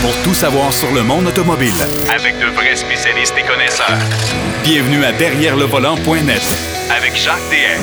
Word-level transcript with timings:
pour 0.00 0.14
tout 0.22 0.34
savoir 0.34 0.72
sur 0.72 0.92
le 0.92 1.02
monde 1.02 1.26
automobile. 1.26 1.72
Avec 2.14 2.38
de 2.38 2.46
vrais 2.54 2.76
spécialistes 2.76 3.34
et 3.38 3.46
connaisseurs. 3.46 3.98
Bienvenue 4.64 5.04
à 5.04 5.12
Derrière 5.12 5.56
le 5.56 5.64
volant.net 5.64 6.42
Avec 6.96 7.16
Jacques 7.16 7.36
DM. 7.50 7.82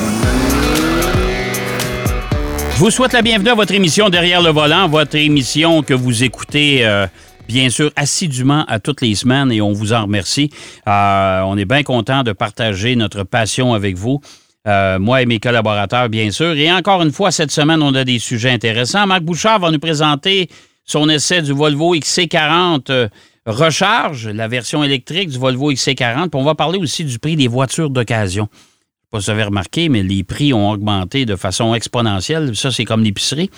Je 2.74 2.78
vous 2.78 2.90
souhaite 2.90 3.12
la 3.12 3.22
bienvenue 3.22 3.50
à 3.50 3.54
votre 3.54 3.72
émission 3.72 4.08
Derrière 4.10 4.42
le 4.42 4.50
volant, 4.50 4.88
votre 4.88 5.16
émission 5.16 5.82
que 5.82 5.94
vous 5.94 6.24
écoutez. 6.24 6.84
euh, 6.86 7.06
Bien 7.48 7.70
sûr, 7.70 7.92
assidûment 7.94 8.64
à 8.66 8.80
toutes 8.80 9.02
les 9.02 9.14
semaines 9.14 9.52
et 9.52 9.60
on 9.60 9.72
vous 9.72 9.92
en 9.92 10.02
remercie. 10.02 10.50
Euh, 10.88 11.42
on 11.42 11.56
est 11.56 11.64
bien 11.64 11.84
content 11.84 12.24
de 12.24 12.32
partager 12.32 12.96
notre 12.96 13.22
passion 13.22 13.72
avec 13.72 13.96
vous. 13.96 14.20
Euh, 14.66 14.98
moi 14.98 15.22
et 15.22 15.26
mes 15.26 15.38
collaborateurs, 15.38 16.08
bien 16.08 16.32
sûr. 16.32 16.54
Et 16.56 16.72
encore 16.72 17.02
une 17.02 17.12
fois, 17.12 17.30
cette 17.30 17.52
semaine, 17.52 17.82
on 17.84 17.94
a 17.94 18.02
des 18.02 18.18
sujets 18.18 18.50
intéressants. 18.50 19.06
Marc 19.06 19.22
Bouchard 19.22 19.60
va 19.60 19.70
nous 19.70 19.78
présenter 19.78 20.48
son 20.86 21.08
essai 21.08 21.42
du 21.42 21.52
Volvo 21.52 21.94
XC40 21.94 22.90
euh, 22.90 23.08
Recharge, 23.44 24.28
la 24.28 24.48
version 24.48 24.82
électrique 24.82 25.28
du 25.28 25.38
Volvo 25.38 25.72
XC40. 25.72 26.30
Puis 26.30 26.40
on 26.40 26.44
va 26.44 26.54
parler 26.54 26.78
aussi 26.78 27.04
du 27.04 27.18
prix 27.18 27.36
des 27.36 27.48
voitures 27.48 27.90
d'occasion. 27.90 28.48
Je 28.52 28.58
sais 28.58 29.08
pas 29.10 29.20
si 29.20 29.24
vous 29.26 29.30
avez 29.30 29.44
remarqué, 29.44 29.88
mais 29.88 30.02
les 30.02 30.24
prix 30.24 30.52
ont 30.52 30.70
augmenté 30.70 31.26
de 31.26 31.36
façon 31.36 31.74
exponentielle. 31.74 32.56
Ça, 32.56 32.70
c'est 32.70 32.84
comme 32.84 33.04
l'épicerie. 33.04 33.50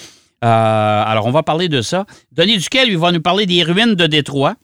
Euh, 0.44 1.02
alors, 1.06 1.26
on 1.26 1.30
va 1.30 1.42
parler 1.42 1.68
de 1.68 1.80
ça. 1.80 2.06
Denis 2.32 2.58
Duquel, 2.58 2.88
il 2.88 2.98
va 2.98 3.12
nous 3.12 3.22
parler 3.22 3.46
des 3.46 3.62
ruines 3.62 3.94
de 3.94 4.06
Détroit. 4.06 4.56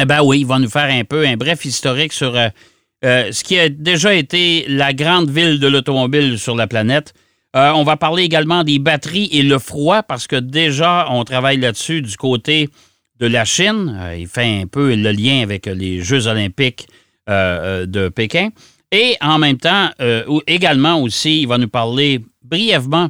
Eh 0.00 0.04
bien 0.04 0.22
oui, 0.22 0.40
il 0.40 0.46
va 0.46 0.58
nous 0.58 0.70
faire 0.70 0.90
un 0.90 1.04
peu 1.04 1.26
un 1.26 1.36
bref 1.36 1.64
historique 1.64 2.12
sur 2.12 2.34
euh, 2.34 2.48
ce 3.32 3.44
qui 3.44 3.58
a 3.58 3.68
déjà 3.68 4.14
été 4.14 4.64
la 4.68 4.92
grande 4.92 5.30
ville 5.30 5.60
de 5.60 5.66
l'automobile 5.66 6.38
sur 6.38 6.56
la 6.56 6.66
planète. 6.66 7.14
Euh, 7.54 7.70
on 7.72 7.84
va 7.84 7.96
parler 7.96 8.22
également 8.22 8.64
des 8.64 8.78
batteries 8.78 9.28
et 9.30 9.42
le 9.42 9.58
froid 9.58 10.02
parce 10.02 10.26
que 10.26 10.36
déjà, 10.36 11.06
on 11.10 11.22
travaille 11.24 11.58
là-dessus 11.58 12.00
du 12.00 12.16
côté 12.16 12.70
de 13.18 13.26
la 13.26 13.44
Chine. 13.44 13.94
Euh, 14.00 14.16
il 14.16 14.26
fait 14.26 14.62
un 14.62 14.66
peu 14.66 14.94
le 14.94 15.12
lien 15.12 15.42
avec 15.42 15.66
les 15.66 16.00
Jeux 16.00 16.28
olympiques 16.28 16.88
euh, 17.28 17.84
de 17.84 18.08
Pékin. 18.08 18.48
Et 18.90 19.16
en 19.22 19.38
même 19.38 19.56
temps, 19.56 19.88
également 20.46 21.00
aussi, 21.00 21.40
il 21.40 21.48
va 21.48 21.56
nous 21.56 21.68
parler 21.68 22.20
brièvement 22.44 23.08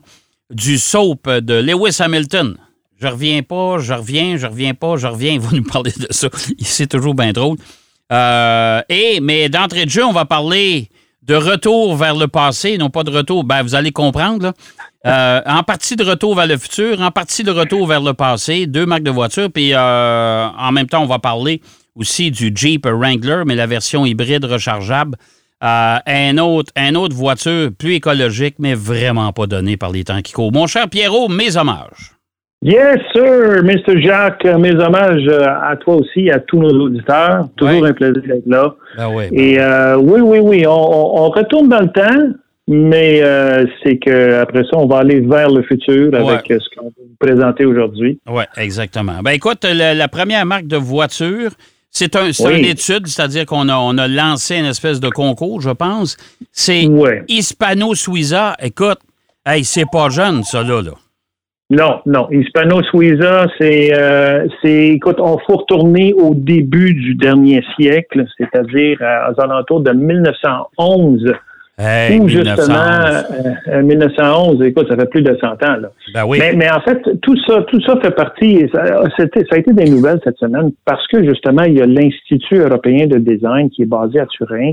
du 0.48 0.78
soap 0.78 1.28
de 1.28 1.54
Lewis 1.54 1.96
Hamilton. 1.98 2.56
Je 3.00 3.08
reviens 3.08 3.42
pas, 3.42 3.78
je 3.78 3.92
reviens, 3.92 4.36
je 4.36 4.46
reviens 4.46 4.74
pas, 4.74 4.96
je 4.96 5.08
reviens. 5.08 5.32
Il 5.34 5.40
va 5.40 5.50
nous 5.50 5.64
parler 5.64 5.90
de 5.90 6.06
ça. 6.10 6.28
C'est 6.60 6.86
toujours 6.86 7.14
bien 7.14 7.32
drôle. 7.32 7.56
Et, 8.12 9.18
mais 9.20 9.48
d'entrée 9.48 9.84
de 9.84 9.90
jeu, 9.90 10.04
on 10.04 10.12
va 10.12 10.24
parler 10.24 10.88
de 11.22 11.34
retour 11.34 11.96
vers 11.96 12.16
le 12.16 12.26
passé, 12.26 12.78
non 12.78 12.90
pas 12.90 13.04
de 13.04 13.10
retour. 13.10 13.44
Ben, 13.44 13.62
vous 13.62 13.74
allez 13.74 13.92
comprendre. 13.92 14.42
là. 14.42 14.52
Euh, 15.06 15.40
en 15.46 15.62
partie 15.62 15.96
de 15.96 16.04
retour 16.04 16.34
vers 16.34 16.46
le 16.46 16.56
futur, 16.56 17.00
en 17.00 17.10
partie 17.10 17.44
de 17.44 17.50
retour 17.50 17.86
vers 17.86 18.00
le 18.00 18.14
passé, 18.14 18.66
deux 18.66 18.86
marques 18.86 19.02
de 19.02 19.10
voitures. 19.10 19.50
Puis 19.50 19.72
euh, 19.72 20.46
en 20.48 20.72
même 20.72 20.86
temps, 20.86 21.02
on 21.02 21.06
va 21.06 21.18
parler 21.18 21.60
aussi 21.94 22.30
du 22.30 22.52
Jeep 22.54 22.86
Wrangler, 22.86 23.42
mais 23.46 23.54
la 23.54 23.66
version 23.66 24.06
hybride 24.06 24.44
rechargeable. 24.44 25.16
Euh, 25.62 25.98
un, 26.06 26.38
autre, 26.38 26.72
un 26.74 26.94
autre 26.96 27.14
voiture 27.14 27.70
plus 27.78 27.94
écologique, 27.94 28.56
mais 28.58 28.74
vraiment 28.74 29.32
pas 29.32 29.46
donnée 29.46 29.76
par 29.76 29.90
les 29.90 30.02
temps 30.02 30.20
qui 30.20 30.32
courent. 30.32 30.52
Mon 30.52 30.66
cher 30.66 30.88
Pierrot, 30.88 31.28
mes 31.28 31.56
hommages. 31.56 32.16
Yes, 32.64 32.98
sir, 33.12 33.62
Mr. 33.64 34.00
Jacques. 34.00 34.44
Mes 34.44 34.74
hommages 34.76 35.26
euh, 35.26 35.46
à 35.48 35.76
toi 35.76 35.96
aussi, 35.96 36.30
à 36.30 36.38
tous 36.38 36.60
nos 36.60 36.70
auditeurs. 36.84 37.48
Toujours 37.56 37.82
Ouais. 37.82 37.88
un 37.88 37.92
plaisir 37.92 38.22
d'être 38.22 38.46
là. 38.46 38.74
Ben 38.96 39.08
oui. 39.12 39.24
Et 39.32 39.58
euh, 39.58 39.96
oui, 39.96 40.20
oui, 40.20 40.38
oui, 40.38 40.66
on, 40.66 40.70
on- 40.70 41.28
retourne 41.30 41.68
dans 41.68 41.80
le 41.80 41.88
temps, 41.88 42.34
mais 42.68 43.20
euh, 43.20 43.66
c'est 43.82 43.98
que 43.98 44.34
après 44.34 44.62
ça, 44.70 44.76
on 44.76 44.86
va 44.86 44.98
aller 44.98 45.18
vers 45.20 45.50
le 45.50 45.62
futur 45.64 46.14
avec 46.14 46.48
Ouais. 46.48 46.58
ce 46.60 46.78
qu'on 46.78 46.86
va 46.86 46.92
vous 46.98 47.16
présenter 47.18 47.64
aujourd'hui. 47.64 48.20
Oui, 48.30 48.44
exactement. 48.56 49.20
Ben 49.24 49.32
écoute, 49.32 49.64
la, 49.64 49.92
la 49.94 50.06
première 50.06 50.46
marque 50.46 50.68
de 50.68 50.76
voiture, 50.76 51.50
c'est 51.90 52.14
un, 52.14 52.26
Oui. 52.44 52.58
une 52.60 52.64
étude, 52.64 53.08
c'est-à-dire 53.08 53.44
qu'on 53.44 53.68
a, 53.70 53.76
on 53.76 53.98
a 53.98 54.06
lancé 54.06 54.56
une 54.56 54.66
espèce 54.66 55.00
de 55.00 55.08
concours, 55.08 55.60
je 55.60 55.70
pense. 55.70 56.16
C'est 56.52 56.86
Ouais. 56.86 57.24
Hispano 57.28 57.96
Suiza. 57.96 58.54
Écoute, 58.62 58.98
hey, 59.44 59.64
c'est 59.64 59.90
pas 59.90 60.10
jeune, 60.10 60.44
ça, 60.44 60.62
là. 60.62 60.80
là. 60.80 60.92
Non, 61.74 62.00
non. 62.04 62.28
Hispano 62.30 62.82
Suiza, 62.82 63.46
c'est, 63.58 63.92
euh, 63.98 64.46
c'est, 64.62 64.88
écoute, 64.88 65.16
on 65.18 65.38
faut 65.38 65.56
retourner 65.56 66.12
au 66.12 66.34
début 66.34 66.92
du 66.92 67.14
dernier 67.14 67.62
siècle, 67.76 68.26
c'est-à-dire 68.36 68.98
aux 69.00 69.40
alentours 69.40 69.80
de 69.80 69.92
1911. 69.92 71.32
Hey, 71.78 72.20
Ou 72.20 72.24
1911. 72.24 72.56
justement, 72.58 72.76
euh, 72.76 73.78
euh, 73.78 73.82
1911, 73.82 74.62
écoute, 74.66 74.86
ça 74.90 74.96
fait 74.96 75.08
plus 75.08 75.22
de 75.22 75.34
100 75.40 75.46
ans. 75.64 75.76
Là. 75.80 75.88
Ben 76.12 76.24
oui. 76.26 76.38
Mais, 76.38 76.52
mais 76.54 76.70
en 76.70 76.80
fait, 76.82 77.00
tout 77.22 77.36
ça, 77.46 77.62
tout 77.62 77.80
ça 77.80 77.98
fait 78.02 78.10
partie. 78.14 78.68
Ça, 78.74 79.02
c'était- 79.18 79.44
ça 79.48 79.56
a 79.56 79.58
été 79.58 79.72
des 79.72 79.88
nouvelles 79.90 80.20
cette 80.22 80.36
semaine 80.36 80.70
parce 80.84 81.06
que 81.08 81.24
justement, 81.24 81.62
il 81.62 81.78
y 81.78 81.80
a 81.82 81.86
l'Institut 81.86 82.58
européen 82.58 83.06
de 83.06 83.16
design 83.16 83.70
qui 83.70 83.82
est 83.82 83.86
basé 83.86 84.20
à 84.20 84.26
Turin, 84.26 84.72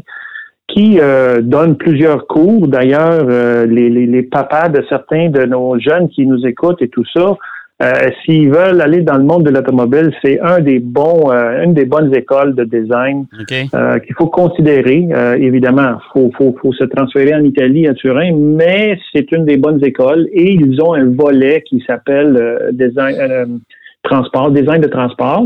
qui 0.74 1.00
euh, 1.00 1.42
donne 1.42 1.76
plusieurs 1.76 2.28
cours. 2.28 2.68
D'ailleurs, 2.68 3.26
euh, 3.30 3.66
les, 3.66 3.90
les, 3.90 4.06
les 4.06 4.24
papas 4.24 4.70
de 4.70 4.84
certains 4.90 5.30
de 5.30 5.46
nos 5.46 5.80
jeunes 5.80 6.10
qui 6.10 6.26
nous 6.26 6.46
écoutent 6.46 6.82
et 6.82 6.90
tout 6.90 7.06
ça, 7.14 7.38
euh, 7.82 7.94
s'ils 8.26 8.50
veulent 8.50 8.82
aller 8.82 9.02
dans 9.02 9.18
le 9.18 9.24
monde 9.24 9.44
de 9.44 9.52
l'automobile, 9.52 10.12
c'est 10.22 10.38
un 10.42 10.60
des 10.60 10.80
bons, 10.80 11.32
euh, 11.32 11.64
une 11.64 11.74
des 11.74 11.86
bonnes 11.86 12.14
écoles 12.14 12.54
de 12.54 12.66
design 12.66 13.26
euh, 13.74 14.00
qu'il 14.00 14.16
faut 14.16 14.28
considérer. 14.28 15.08
Euh, 15.14 15.36
évidemment, 15.36 15.94
faut, 16.12 16.30
faut, 16.38 16.54
faut 16.62 16.74
se 16.74 16.84
transférer 16.84 17.34
en 17.34 17.44
Italie, 17.44 17.88
à 17.88 17.94
Turin, 17.94 18.34
mais 18.36 19.00
c'est 19.14 19.32
une 19.32 19.46
des 19.46 19.56
bonnes 19.56 19.84
écoles 19.84 20.28
et 20.34 20.52
ils 20.54 20.82
ont 20.82 20.94
un 20.94 21.06
volet 21.06 21.64
qui 21.68 21.82
s'appelle 21.88 22.36
euh, 22.36 22.72
design, 22.74 23.16
euh, 23.18 23.46
transport, 24.04 24.52
design 24.52 24.82
de 24.82 24.88
transport. 24.88 25.46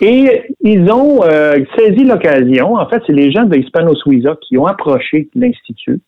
Et 0.00 0.42
ils 0.60 0.90
ont 0.90 1.22
euh, 1.24 1.58
saisi 1.76 2.04
l'occasion. 2.04 2.74
En 2.74 2.88
fait, 2.88 3.02
c'est 3.06 3.12
les 3.12 3.30
gens 3.30 3.44
de 3.44 3.56
Hispano 3.56 3.94
Suiza 3.96 4.36
qui 4.40 4.56
ont 4.56 4.66
approché 4.66 5.28
l'Institut 5.34 6.00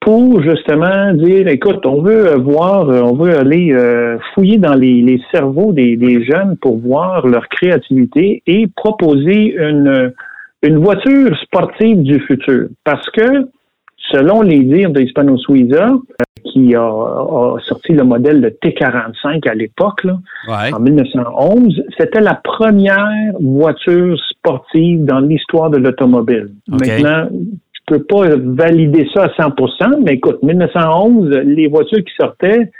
pour 0.00 0.42
justement 0.42 1.12
dire, 1.12 1.46
écoute, 1.48 1.84
on 1.84 2.02
veut 2.02 2.34
voir, 2.36 2.88
euh, 2.88 3.02
on 3.02 3.14
veut 3.14 3.36
aller 3.36 3.72
euh, 3.72 4.18
fouiller 4.34 4.56
dans 4.56 4.74
les, 4.74 5.20
cerveaux 5.30 5.72
des, 5.72 5.96
des 5.96 6.24
jeunes 6.24 6.56
pour 6.56 6.78
voir 6.78 7.26
leur 7.26 7.48
créativité 7.48 8.42
et 8.46 8.66
proposer 8.74 9.54
une, 9.58 10.12
une 10.62 10.78
voiture 10.78 11.36
sportive 11.42 12.02
du 12.02 12.18
futur. 12.20 12.68
Parce 12.84 13.08
que, 13.10 13.48
selon 14.10 14.42
les 14.42 14.60
dires 14.60 14.90
de 14.90 15.00
Hispano 15.00 15.36
Suiza, 15.38 15.88
euh, 15.88 16.24
qui 16.44 16.74
a, 16.74 16.82
a 16.82 17.56
sorti 17.66 17.92
le 17.92 18.02
modèle 18.04 18.40
de 18.40 18.48
T45 18.48 19.48
à 19.48 19.54
l'époque, 19.54 20.04
Ouais. 20.48 20.72
en 20.74 20.80
1911, 20.80 21.82
c'était 21.98 22.20
la 22.20 22.34
première 22.34 23.08
voiture 23.40 24.18
sportive 24.30 25.04
dans 25.04 25.20
l'histoire 25.20 25.70
de 25.70 25.76
l'automobile. 25.78 26.48
Maintenant, 26.68 27.28
je 27.72 27.80
peux 27.96 28.02
pas 28.04 28.22
valider 28.36 29.06
ça 29.12 29.24
à 29.24 29.28
100% 29.28 30.02
mais 30.04 30.14
écoute, 30.14 30.42
1911, 30.42 31.28
les 31.44 31.66
voitures 31.68 31.98
qui 32.04 32.14
sortaient, 32.18 32.70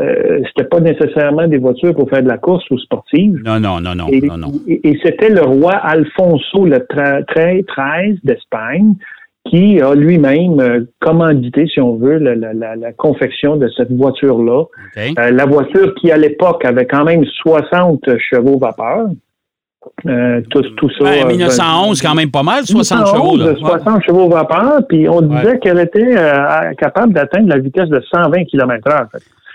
euh, 0.00 0.40
c'était 0.48 0.68
pas 0.68 0.80
nécessairement 0.80 1.46
des 1.46 1.58
voitures 1.58 1.94
pour 1.94 2.08
faire 2.08 2.22
de 2.22 2.28
la 2.28 2.38
course 2.38 2.64
ou 2.70 2.78
sportive. 2.78 3.40
Non, 3.44 3.60
non, 3.60 3.78
non, 3.80 3.94
non, 3.94 4.06
Et, 4.08 4.20
non, 4.22 4.38
non. 4.38 4.52
et- 4.66 4.80
et 4.88 4.98
c'était 5.04 5.28
le 5.28 5.42
roi 5.42 5.72
Alfonso 5.74 6.64
le 6.64 6.78
13 7.66 8.16
d'Espagne 8.24 8.94
qui 9.50 9.80
a 9.80 9.94
lui-même 9.94 10.60
euh, 10.60 10.80
commandité, 11.00 11.66
si 11.66 11.80
on 11.80 11.96
veut, 11.96 12.18
la, 12.18 12.34
la- 12.36 12.54
la- 12.54 12.76
la 12.76 12.92
confection 12.92 13.56
de 13.56 13.68
cette 13.76 13.90
voiture-là. 13.92 14.64
Euh, 14.96 15.30
la 15.30 15.46
voiture 15.46 15.94
qui, 16.00 16.10
à 16.12 16.16
l'époque, 16.16 16.64
avait 16.64 16.86
quand 16.86 17.04
même 17.04 17.24
60 17.42 18.00
chevaux 18.30 18.58
vapeur. 18.58 19.06
Euh, 20.06 20.40
tout, 20.50 20.62
tout 20.76 20.88
ça. 20.90 21.04
Ben, 21.04 21.24
euh, 21.24 21.28
1911, 21.28 22.00
quand 22.00 22.14
même 22.14 22.30
pas 22.30 22.44
mal, 22.44 22.64
60 22.64 23.04
chevaux. 23.08 23.36
Là. 23.36 23.46
1911, 23.52 23.58
60 23.82 24.04
chevaux 24.06 24.28
vapeur, 24.28 24.80
puis 24.88 25.08
on 25.08 25.18
Ouais. 25.18 25.40
disait 25.40 25.58
qu'elle 25.58 25.80
était 25.80 26.16
euh, 26.16 26.72
capable 26.78 27.12
d'atteindre 27.12 27.48
la 27.48 27.58
vitesse 27.58 27.88
de 27.88 28.00
120 28.12 28.44
km/h. 28.44 29.06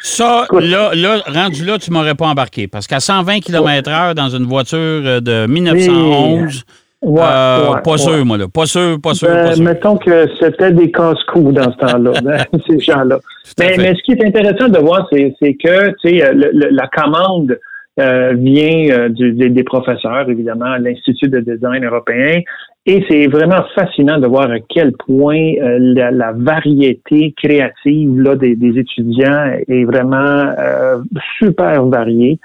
Ça, 0.01 0.41
Écoute. 0.43 0.63
là, 0.65 0.91
là, 0.93 1.21
rendu 1.33 1.63
là, 1.65 1.77
tu 1.79 1.91
m'aurais 1.91 2.13
pas 2.13 2.27
embarqué. 2.27 2.67
Parce 2.67 2.87
qu'à 2.87 2.99
120 2.99 3.39
km/h 3.39 4.13
dans 4.15 4.27
une 4.29 4.43
voiture 4.43 5.21
de 5.21 5.47
1911, 5.47 6.65
Ouais, 7.03 7.21
euh, 7.21 7.73
ouais, 7.75 7.81
pas 7.83 7.91
ouais. 7.91 7.97
sûr, 7.99 8.25
moi, 8.25 8.37
là. 8.37 8.45
Pas 8.51 8.65
sûr, 8.65 8.97
pas 9.01 9.13
sûr, 9.13 9.27
Ben, 9.27 9.45
pas 9.45 9.53
sûr. 9.55 9.63
mettons 9.63 9.97
que 9.97 10.25
c'était 10.39 10.71
des 10.71 10.91
casse-coups 10.91 11.53
dans 11.53 11.71
ce 11.71 11.77
temps-là, 11.77 12.11
ben, 12.23 12.37
ces 12.67 12.79
gens-là. 12.79 13.19
Mais, 13.59 13.93
ce 13.95 14.03
qui 14.03 14.11
est 14.13 14.25
intéressant 14.25 14.67
de 14.67 14.79
voir, 14.79 15.07
c'est 15.11 15.53
que 15.53 15.93
le- 16.03 16.49
le- 16.53 16.69
la 16.71 16.87
commande 16.87 17.57
euh, 17.99 18.33
vient 18.37 18.89
euh, 18.95 19.09
du- 19.09 19.33
des, 19.33 19.49
des 19.49 19.63
professeurs, 19.63 20.29
évidemment, 20.29 20.65
à 20.65 20.77
l'Institut 20.79 21.29
de 21.29 21.39
design 21.39 21.83
européen. 21.85 22.41
Et 22.85 23.03
c'est 23.09 23.25
vraiment 23.27 23.63
fascinant 23.75 24.19
de 24.19 24.27
voir 24.27 24.49
à 24.51 24.59
quel 24.69 24.93
point 24.93 25.53
euh, 25.61 25.77
la, 25.79 26.09
la 26.11 26.31
variété 26.31 27.33
créative 27.41 28.21
là, 28.21 28.35
des, 28.35 28.55
des 28.55 28.79
étudiants 28.79 29.51
est 29.67 29.83
vraiment 29.83 30.51
euh, 30.59 30.97
super 31.39 31.85
variée. 31.85 32.39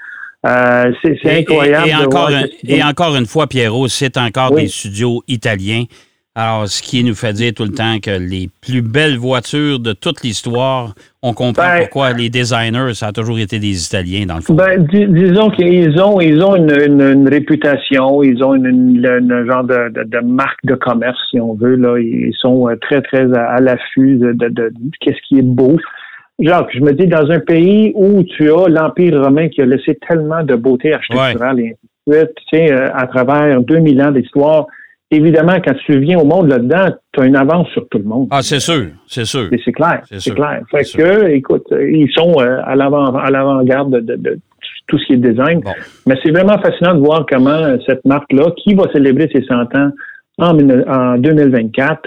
Euh, 0.47 0.93
c'est 1.03 1.19
Et- 1.25 1.39
incroyable. 1.41 1.89
Et, 1.89 1.95
encore, 1.95 2.29
un- 2.29 2.45
et 2.67 2.81
une 3.19 3.27
fois, 3.27 3.47
Pierrot, 3.47 3.89
c'est 3.89 4.17
encore 4.17 4.53
Oui. 4.53 4.63
des 4.63 4.69
studios 4.69 5.23
italiens. 5.29 5.85
Alors, 6.35 6.67
ce 6.67 6.81
qui 6.81 7.05
nous 7.05 7.15
fait 7.15 7.35
dire 7.35 7.53
tout 7.55 7.65
le 7.65 7.73
temps 7.75 7.99
que 8.03 8.11
les 8.11 8.49
plus 8.63 8.81
belles 8.81 9.19
voitures 9.19 9.79
de 9.79 9.93
toute 9.93 10.23
l'histoire, 10.23 10.95
on 11.23 11.35
comprend 11.35 11.63
Ben- 11.63 11.81
pourquoi 11.81 12.15
les 12.15 12.31
designers, 12.31 12.95
ça 12.95 13.09
a 13.09 13.13
toujours 13.13 13.39
été 13.39 13.59
des 13.59 13.87
Italiens, 13.87 14.25
dans 14.25 14.37
le 14.37 14.41
fond. 14.41 14.55
Ben, 14.55 14.83
dis- 14.91 15.07
disons 15.09 15.51
qu'ils 15.51 16.01
ont, 16.01 16.23
ils 16.23 16.43
ont 16.43 16.57
une, 16.57 16.71
une- 16.87 17.03
une 17.03 17.29
réputation, 17.29 18.23
ils 18.23 18.43
ont 18.43 18.55
une, 18.55 18.67
une 18.67 19.47
genre 19.47 19.63
de, 19.65 19.91
de- 19.93 20.05
de 20.09 20.19
marque 20.27 20.59
de 20.65 20.75
commerce, 20.75 21.19
si 21.31 21.39
on 21.39 21.53
veut. 21.53 21.77
Là. 21.77 21.99
Ils 21.99 22.33
sont 22.41 22.67
euh, 22.67 22.77
très, 22.81 23.03
très 23.03 23.31
à, 23.35 23.51
à 23.51 23.61
l'affût 23.61 24.17
de- 24.17 24.33
de 24.33 24.73
qu'est-ce 25.01 25.21
qui 25.29 25.39
est 25.39 25.43
beau. 25.43 25.77
Jacques, 26.43 26.71
je 26.75 26.81
me 26.81 26.93
dis, 26.93 27.07
dans 27.07 27.31
un 27.31 27.41
pays 27.41 27.93
où 27.95 28.23
tu 28.25 28.51
as 28.51 28.69
l'Empire 28.69 29.23
romain 29.23 29.49
qui 29.49 29.63
a 29.63 29.67
laissé 29.67 29.97
tellement 30.09 30.43
de 30.43 30.55
beauté 30.57 30.93
architecturale 30.95 31.61
et 31.61 31.69
ainsi 31.69 31.79
de 32.07 32.15
suite, 32.15 32.31
tu 32.51 32.57
sais, 32.59 32.73
euh, 32.73 32.89
à 32.95 33.07
travers 33.07 33.61
2000 33.63 34.03
ans 34.03 34.11
d'histoire, 34.11 34.67
évidemment, 35.11 35.57
quand 35.65 35.75
tu 35.87 35.99
viens 36.01 36.19
au 36.19 36.25
monde 36.25 36.49
là-dedans, 36.49 36.89
tu 37.13 37.21
as 37.21 37.27
une 37.27 37.37
avance 37.37 37.69
sur 37.69 37.87
tout 37.89 37.99
le 37.99 38.05
monde. 38.05 38.29
Ah, 38.31 38.43
c'est 38.43 38.61
sûr, 38.61 38.87
c'est 39.07 39.25
sûr. 39.25 39.49
Et 39.53 39.61
C'est 39.65 39.73
clair, 39.73 40.03
C'est 40.11 40.35
clair. 40.35 40.61
Fait 40.71 40.85
que, 40.99 41.27
écoute, 41.29 41.67
euh, 41.73 41.91
ils 41.91 42.11
sont 42.13 42.35
euh, 42.41 42.59
à 42.65 42.75
l'avant, 42.75 43.15
à 43.17 43.31
l'avant-garde 43.31 43.93
de, 43.93 44.01
de- 44.01 44.17
de 44.17 44.39
tout 44.89 44.99
ce 44.99 45.07
qui 45.07 45.13
est 45.13 45.17
design. 45.17 45.61
Bon. 45.61 45.71
Mais 46.07 46.17
c'est 46.25 46.33
vraiment 46.33 46.59
fascinant 46.59 46.95
de 46.95 47.01
voir 47.01 47.25
comment 47.31 47.77
cette 47.87 48.05
marque-là, 48.05 48.47
qui 48.57 48.75
va 48.75 48.85
célébrer 48.93 49.29
ses 49.33 49.43
100 49.45 49.75
ans 49.77 49.91
en, 50.39 50.59
en 50.59 51.19
2024, 51.19 52.01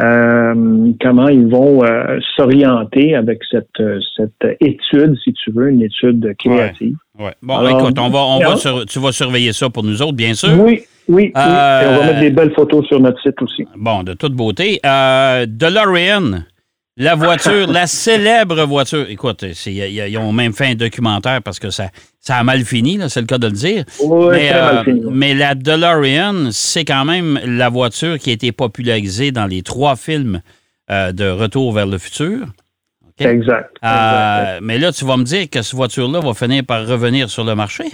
euh, 0.00 0.92
comment 1.00 1.28
ils 1.28 1.46
vont 1.46 1.84
euh, 1.84 2.18
s'orienter 2.36 3.14
avec 3.14 3.40
cette, 3.50 3.68
euh, 3.80 4.00
cette 4.16 4.56
étude, 4.60 5.16
si 5.22 5.32
tu 5.34 5.50
veux, 5.52 5.68
une 5.70 5.82
étude 5.82 6.34
créative. 6.38 6.96
Ouais. 7.18 7.34
Bon, 7.42 7.58
Alors, 7.58 7.80
écoute, 7.80 7.98
on 7.98 8.08
va, 8.08 8.18
on 8.20 8.38
va 8.40 8.50
non. 8.50 8.56
sur- 8.56 8.86
tu 8.86 8.98
vas 8.98 9.12
surveiller 9.12 9.52
ça 9.52 9.68
pour 9.70 9.84
nous 9.84 10.00
autres, 10.02 10.14
bien 10.14 10.34
sûr. 10.34 10.48
Oui, 10.58 10.60
oui, 10.62 10.82
oui. 11.08 11.24
Et 11.26 11.30
on 11.36 11.98
va 11.98 12.06
mettre 12.06 12.20
des 12.20 12.30
belles 12.30 12.52
photos 12.54 12.86
sur 12.86 13.00
notre 13.00 13.20
site 13.20 13.40
aussi. 13.42 13.66
Bon, 13.76 14.02
de 14.02 14.14
toute 14.14 14.32
beauté. 14.32 14.80
DeLorean, 14.82 16.44
la 16.96 17.14
voiture, 17.14 17.66
la 17.68 17.86
célèbre 17.86 18.64
voiture. 18.64 19.06
Écoute, 19.08 19.44
ils 19.66 20.18
ont 20.18 20.32
même 20.32 20.52
fait 20.52 20.66
un 20.66 20.74
documentaire 20.74 21.40
parce 21.42 21.58
que 21.58 21.70
ça, 21.70 21.88
ça 22.20 22.36
a 22.36 22.44
mal 22.44 22.64
fini, 22.64 22.98
c'est 23.08 23.20
le 23.20 23.26
cas 23.26 23.38
de 23.38 23.46
le 23.46 23.52
dire. 23.52 23.84
Oui, 24.02 24.28
mais, 24.30 24.50
très 24.50 24.60
mal 24.60 24.76
euh, 24.76 24.84
fini. 24.84 25.02
mais 25.10 25.34
la 25.34 25.54
DeLorean, 25.54 26.50
c'est 26.50 26.84
quand 26.84 27.04
même 27.04 27.40
la 27.44 27.68
voiture 27.68 28.18
qui 28.18 28.30
a 28.30 28.32
été 28.34 28.52
popularisée 28.52 29.32
dans 29.32 29.46
les 29.46 29.62
trois 29.62 29.96
films 29.96 30.40
euh, 30.90 31.12
de 31.12 31.28
Retour 31.28 31.72
vers 31.72 31.86
le 31.86 31.98
futur. 31.98 32.46
Exact. 33.18 33.70
Euh, 33.84 34.56
exact. 34.56 34.60
mais 34.62 34.78
là, 34.78 34.92
tu 34.92 35.04
vas 35.04 35.16
me 35.16 35.24
dire 35.24 35.48
que 35.48 35.62
cette 35.62 35.74
voiture-là 35.74 36.20
va 36.20 36.34
finir 36.34 36.64
par 36.66 36.86
revenir 36.86 37.30
sur 37.30 37.44
le 37.44 37.54
marché? 37.54 37.84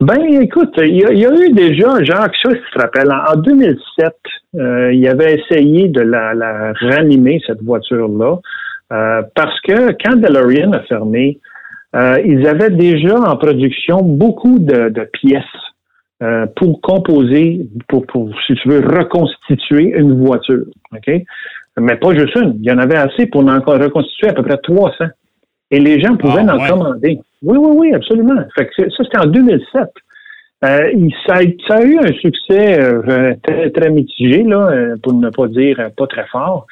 Ben, 0.00 0.20
écoute, 0.42 0.74
il 0.78 0.96
y, 0.96 1.04
a, 1.04 1.12
il 1.12 1.18
y 1.20 1.26
a 1.26 1.32
eu 1.32 1.52
déjà, 1.52 2.02
Jacques, 2.04 2.34
je 2.42 2.48
sais 2.48 2.54
pas 2.54 2.60
si 2.60 2.66
tu 2.66 2.78
te 2.78 2.82
rappelles, 2.82 3.10
en, 3.10 3.32
en 3.32 3.36
2007, 3.36 4.14
euh, 4.54 4.92
il 4.92 5.06
avait 5.08 5.34
essayé 5.34 5.88
de 5.88 6.00
la, 6.00 6.34
la 6.34 6.72
ranimer, 6.72 7.40
cette 7.46 7.62
voiture-là, 7.62 8.38
euh, 8.92 9.22
parce 9.34 9.60
que 9.62 9.92
quand 10.04 10.16
DeLorean 10.16 10.72
a 10.72 10.80
fermé, 10.80 11.38
euh, 11.94 12.18
ils 12.24 12.46
avaient 12.46 12.70
déjà 12.70 13.16
en 13.18 13.36
production 13.36 14.02
beaucoup 14.02 14.58
de, 14.58 14.88
de 14.90 15.08
pièces 15.12 15.44
euh, 16.22 16.46
pour 16.56 16.80
composer, 16.80 17.66
pour, 17.88 18.06
pour, 18.06 18.30
si 18.46 18.54
tu 18.54 18.68
veux, 18.68 18.80
reconstituer 18.80 19.94
une 19.98 20.24
voiture. 20.24 20.64
OK? 20.94 21.10
Mais 21.78 21.96
pas 21.96 22.14
juste 22.14 22.34
une. 22.36 22.54
Il 22.62 22.64
y 22.64 22.72
en 22.72 22.78
avait 22.78 22.96
assez 22.96 23.26
pour 23.26 23.42
en 23.46 23.60
reconstituer 23.60 24.28
à 24.28 24.32
peu 24.32 24.42
près 24.42 24.56
300. 24.58 24.94
Et 25.70 25.80
les 25.80 26.00
gens 26.00 26.16
pouvaient 26.16 26.44
Ah, 26.48 26.56
en 26.56 26.60
ouais. 26.62 26.68
commander. 26.68 27.20
Oui, 27.42 27.58
oui, 27.58 27.70
oui, 27.76 27.94
absolument. 27.94 28.40
Fait 28.56 28.66
que 28.66 28.88
ça, 28.90 29.04
c'était 29.04 29.18
en 29.18 29.26
2007. 29.26 29.82
Euh, 30.64 30.90
il- 30.94 31.12
ça, 31.26 31.34
a, 31.34 31.40
ça 31.68 31.74
a 31.76 31.82
eu 31.84 31.98
un 31.98 32.12
succès 32.14 32.80
euh, 32.80 33.34
très, 33.42 33.70
très 33.70 33.90
mitigé, 33.90 34.42
là, 34.42 34.68
euh, 34.70 34.96
pour 35.02 35.12
ne 35.12 35.28
pas 35.28 35.48
dire 35.48 35.76
euh, 35.80 35.88
pas 35.94 36.06
très 36.06 36.26
fort. 36.26 36.66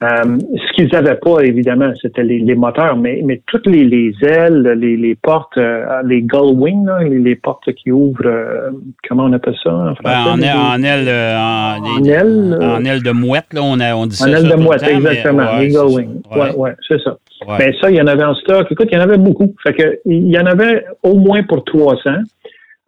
Euh, 0.00 0.06
ce 0.54 0.72
qu'ils 0.74 0.88
n'avaient 0.92 1.16
pas, 1.16 1.40
évidemment, 1.40 1.90
c'était 2.00 2.22
les, 2.22 2.38
les 2.38 2.54
moteurs, 2.54 2.96
mais, 2.96 3.20
mais 3.24 3.40
toutes 3.46 3.66
les, 3.66 3.82
les 3.84 4.12
ailes, 4.22 4.62
les, 4.78 4.96
les 4.96 5.16
portes, 5.16 5.56
euh, 5.58 5.84
les 6.04 6.22
gull 6.22 6.54
wings, 6.56 6.84
là, 6.86 7.00
les, 7.02 7.18
les 7.18 7.34
portes 7.34 7.72
qui 7.72 7.90
ouvrent, 7.90 8.22
euh, 8.26 8.70
comment 9.08 9.24
on 9.24 9.32
appelle 9.32 9.56
ça 9.62 9.72
en 9.74 9.84
Ben, 9.86 9.94
français? 9.94 10.30
en, 10.30 10.36
les- 10.36 10.44
aile, 10.44 10.56
en, 10.56 10.82
aile, 10.84 11.08
en, 11.36 11.98
En 11.98 12.04
aile, 12.04 12.58
en 12.62 12.84
aile 12.84 13.02
de 13.02 13.10
mouette, 13.10 13.52
là, 13.52 13.60
on, 13.64 13.80
a, 13.80 13.94
on 13.96 14.06
dit 14.06 14.14
ça. 14.14 14.26
en 14.26 14.32
aile 14.32 14.44
de 14.44 14.50
tout 14.50 14.56
le 14.56 14.62
mouette, 14.62 14.80
temps, 14.80 14.86
mais- 14.86 14.94
exactement, 14.98 15.42
ouais, 15.56 15.60
les 15.66 15.68
gull 15.68 15.86
wings. 15.86 16.20
Ouais, 16.30 16.38
Ouais, 16.40 16.54
ouais, 16.56 16.74
c'est 16.86 17.00
ça. 17.02 17.16
ouais. 17.48 17.56
Ben 17.58 17.72
ça, 17.80 17.90
il 17.90 17.96
y 17.96 18.00
en 18.00 18.06
avait 18.06 18.24
en 18.24 18.34
stock. 18.36 18.68
Écoute, 18.70 18.88
il 18.92 18.94
y 18.94 18.98
en 18.98 19.02
avait 19.02 19.18
beaucoup. 19.18 19.52
Fait 19.64 19.72
que 19.72 19.98
il 20.04 20.28
y 20.28 20.38
en 20.38 20.46
avait 20.46 20.84
au 21.02 21.14
moins 21.14 21.42
pour 21.42 21.64
300. 21.64 22.10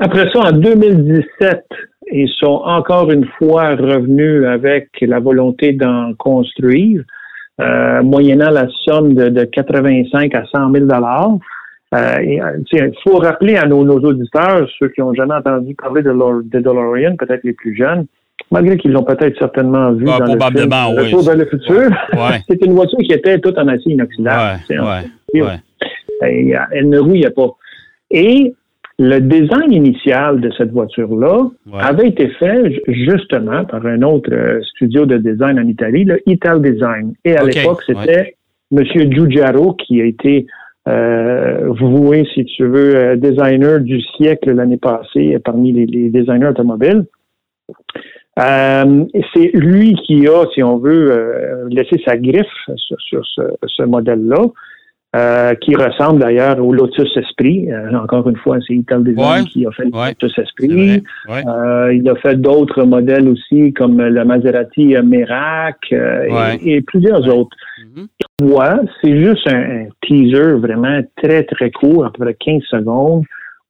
Après 0.00 0.30
ça, 0.32 0.40
en 0.48 0.52
2017, 0.52 1.64
ils 2.12 2.28
sont 2.40 2.62
encore 2.64 3.10
une 3.12 3.26
fois 3.38 3.76
revenus 3.76 4.46
avec 4.46 4.88
la 5.02 5.20
volonté 5.20 5.72
d'en 5.74 6.14
construire, 6.14 7.02
euh, 7.60 8.02
moyennant 8.02 8.50
la 8.50 8.66
somme 8.84 9.14
de, 9.14 9.28
de 9.28 9.44
85 9.44 10.34
à 10.34 10.44
100 10.46 10.72
000 10.72 10.86
dollars. 10.86 11.32
Il 11.92 12.92
faut 13.04 13.16
rappeler 13.16 13.56
à 13.56 13.66
nos, 13.66 13.84
nos 13.84 13.98
auditeurs, 14.00 14.66
ceux 14.78 14.88
qui 14.88 15.00
n'ont 15.00 15.12
jamais 15.14 15.34
entendu 15.34 15.74
parler 15.74 16.02
de, 16.02 16.10
Lor- 16.10 16.42
de 16.44 16.58
DeLorean, 16.60 17.16
peut-être 17.16 17.42
les 17.44 17.52
plus 17.52 17.76
jeunes, 17.76 18.06
malgré 18.50 18.76
qu'ils 18.78 18.92
l'ont 18.92 19.02
peut-être 19.02 19.36
certainement 19.38 19.92
vu 19.92 20.06
Ouais, 20.06 20.18
dans 20.18 20.24
probablement, 20.36 20.92
le 20.92 21.04
film 21.04 21.04
oui. 21.04 21.04
Retour 21.12 21.22
vers 21.22 21.36
le 21.36 21.44
futur. 21.46 21.90
Ouais. 22.14 22.40
C'est 22.48 22.64
une 22.64 22.72
voiture 22.74 22.98
qui 22.98 23.12
était 23.12 23.38
toute 23.40 23.58
en 23.58 23.68
acier 23.68 23.92
inoxydable. 23.92 24.60
Ouais, 24.70 24.76
un- 24.76 24.84
ouais, 25.42 25.58
et, 26.28 26.56
euh, 26.56 26.60
elle 26.72 26.88
ne 26.88 26.98
rouillait 26.98 27.30
pas. 27.30 27.50
Et 28.10 28.54
le 29.02 29.18
design 29.20 29.72
initial 29.72 30.40
de 30.40 30.50
cette 30.58 30.72
voiture-là 30.72 31.36
Ouais. 31.72 31.80
avait 31.90 32.08
été 32.08 32.28
fait 32.40 32.70
ju- 32.72 32.82
justement 33.08 33.64
par 33.64 33.84
un 33.86 34.02
autre 34.02 34.30
euh, 34.32 34.60
studio 34.72 35.06
de 35.06 35.16
design 35.16 35.58
en 35.58 35.66
Italie, 35.66 36.04
le 36.04 36.20
Ital 36.26 36.60
Design. 36.60 37.14
Et 37.24 37.34
à 37.36 37.42
l'époque, 37.44 37.82
c'était 37.86 38.36
M. 38.76 38.84
Giugiaro 38.84 39.72
qui 39.74 40.00
a 40.02 40.04
été 40.04 40.46
euh, 40.88 41.68
voué, 41.80 42.26
si 42.34 42.44
tu 42.44 42.64
veux, 42.66 42.94
euh, 42.96 43.16
designer 43.16 43.80
du 43.80 44.00
siècle 44.16 44.52
l'année 44.52 44.76
passée 44.90 45.38
parmi 45.44 45.72
les, 45.72 45.86
les 45.86 46.10
designers 46.10 46.48
automobiles. 46.48 47.04
Euh, 48.38 49.04
c'est 49.34 49.50
lui 49.54 49.94
qui 50.06 50.26
a, 50.28 50.44
si 50.54 50.62
on 50.62 50.78
veut, 50.78 51.10
euh, 51.12 51.68
laissé 51.68 52.00
sa 52.06 52.16
griffe 52.16 52.46
sur, 52.76 52.96
sur 53.00 53.22
ce, 53.26 53.42
ce 53.66 53.82
modèle-là, 53.82 54.42
euh, 55.16 55.54
qui 55.56 55.74
ressemble 55.74 56.20
d'ailleurs 56.20 56.64
au 56.64 56.72
Lotus 56.72 57.16
Esprit. 57.16 57.70
Euh, 57.72 57.98
encore 57.98 58.28
une 58.28 58.36
fois, 58.36 58.58
c'est 58.66 58.74
Ital 58.74 59.02
Design 59.02 59.42
Ouais, 59.42 59.48
qui 59.48 59.66
a 59.66 59.70
fait 59.72 59.84
le 59.84 59.90
ouais, 59.90 60.08
Lotus 60.10 60.38
Esprit. 60.38 60.68
vrai. 60.68 61.02
Ouais. 61.28 61.42
Euh, 61.48 61.94
il 61.94 62.08
a 62.08 62.14
fait 62.16 62.36
d'autres 62.40 62.84
modèles 62.84 63.28
aussi, 63.28 63.72
comme 63.72 64.00
le 64.00 64.24
Maserati 64.24 64.94
euh, 64.96 65.02
Merak 65.02 65.78
euh, 65.92 66.56
et- 66.62 66.76
et, 66.76 66.80
plusieurs 66.80 67.26
autres. 67.36 67.56
Vois, 68.40 68.80
c'est 69.02 69.18
juste 69.18 69.46
un, 69.48 69.58
un 69.82 69.86
teaser 70.02 70.52
vraiment 70.54 71.00
très, 71.22 71.42
très 71.44 71.70
court, 71.70 72.04
à 72.06 72.10
peu 72.12 72.24
près 72.24 72.34
15 72.34 72.62
secondes, 72.70 73.24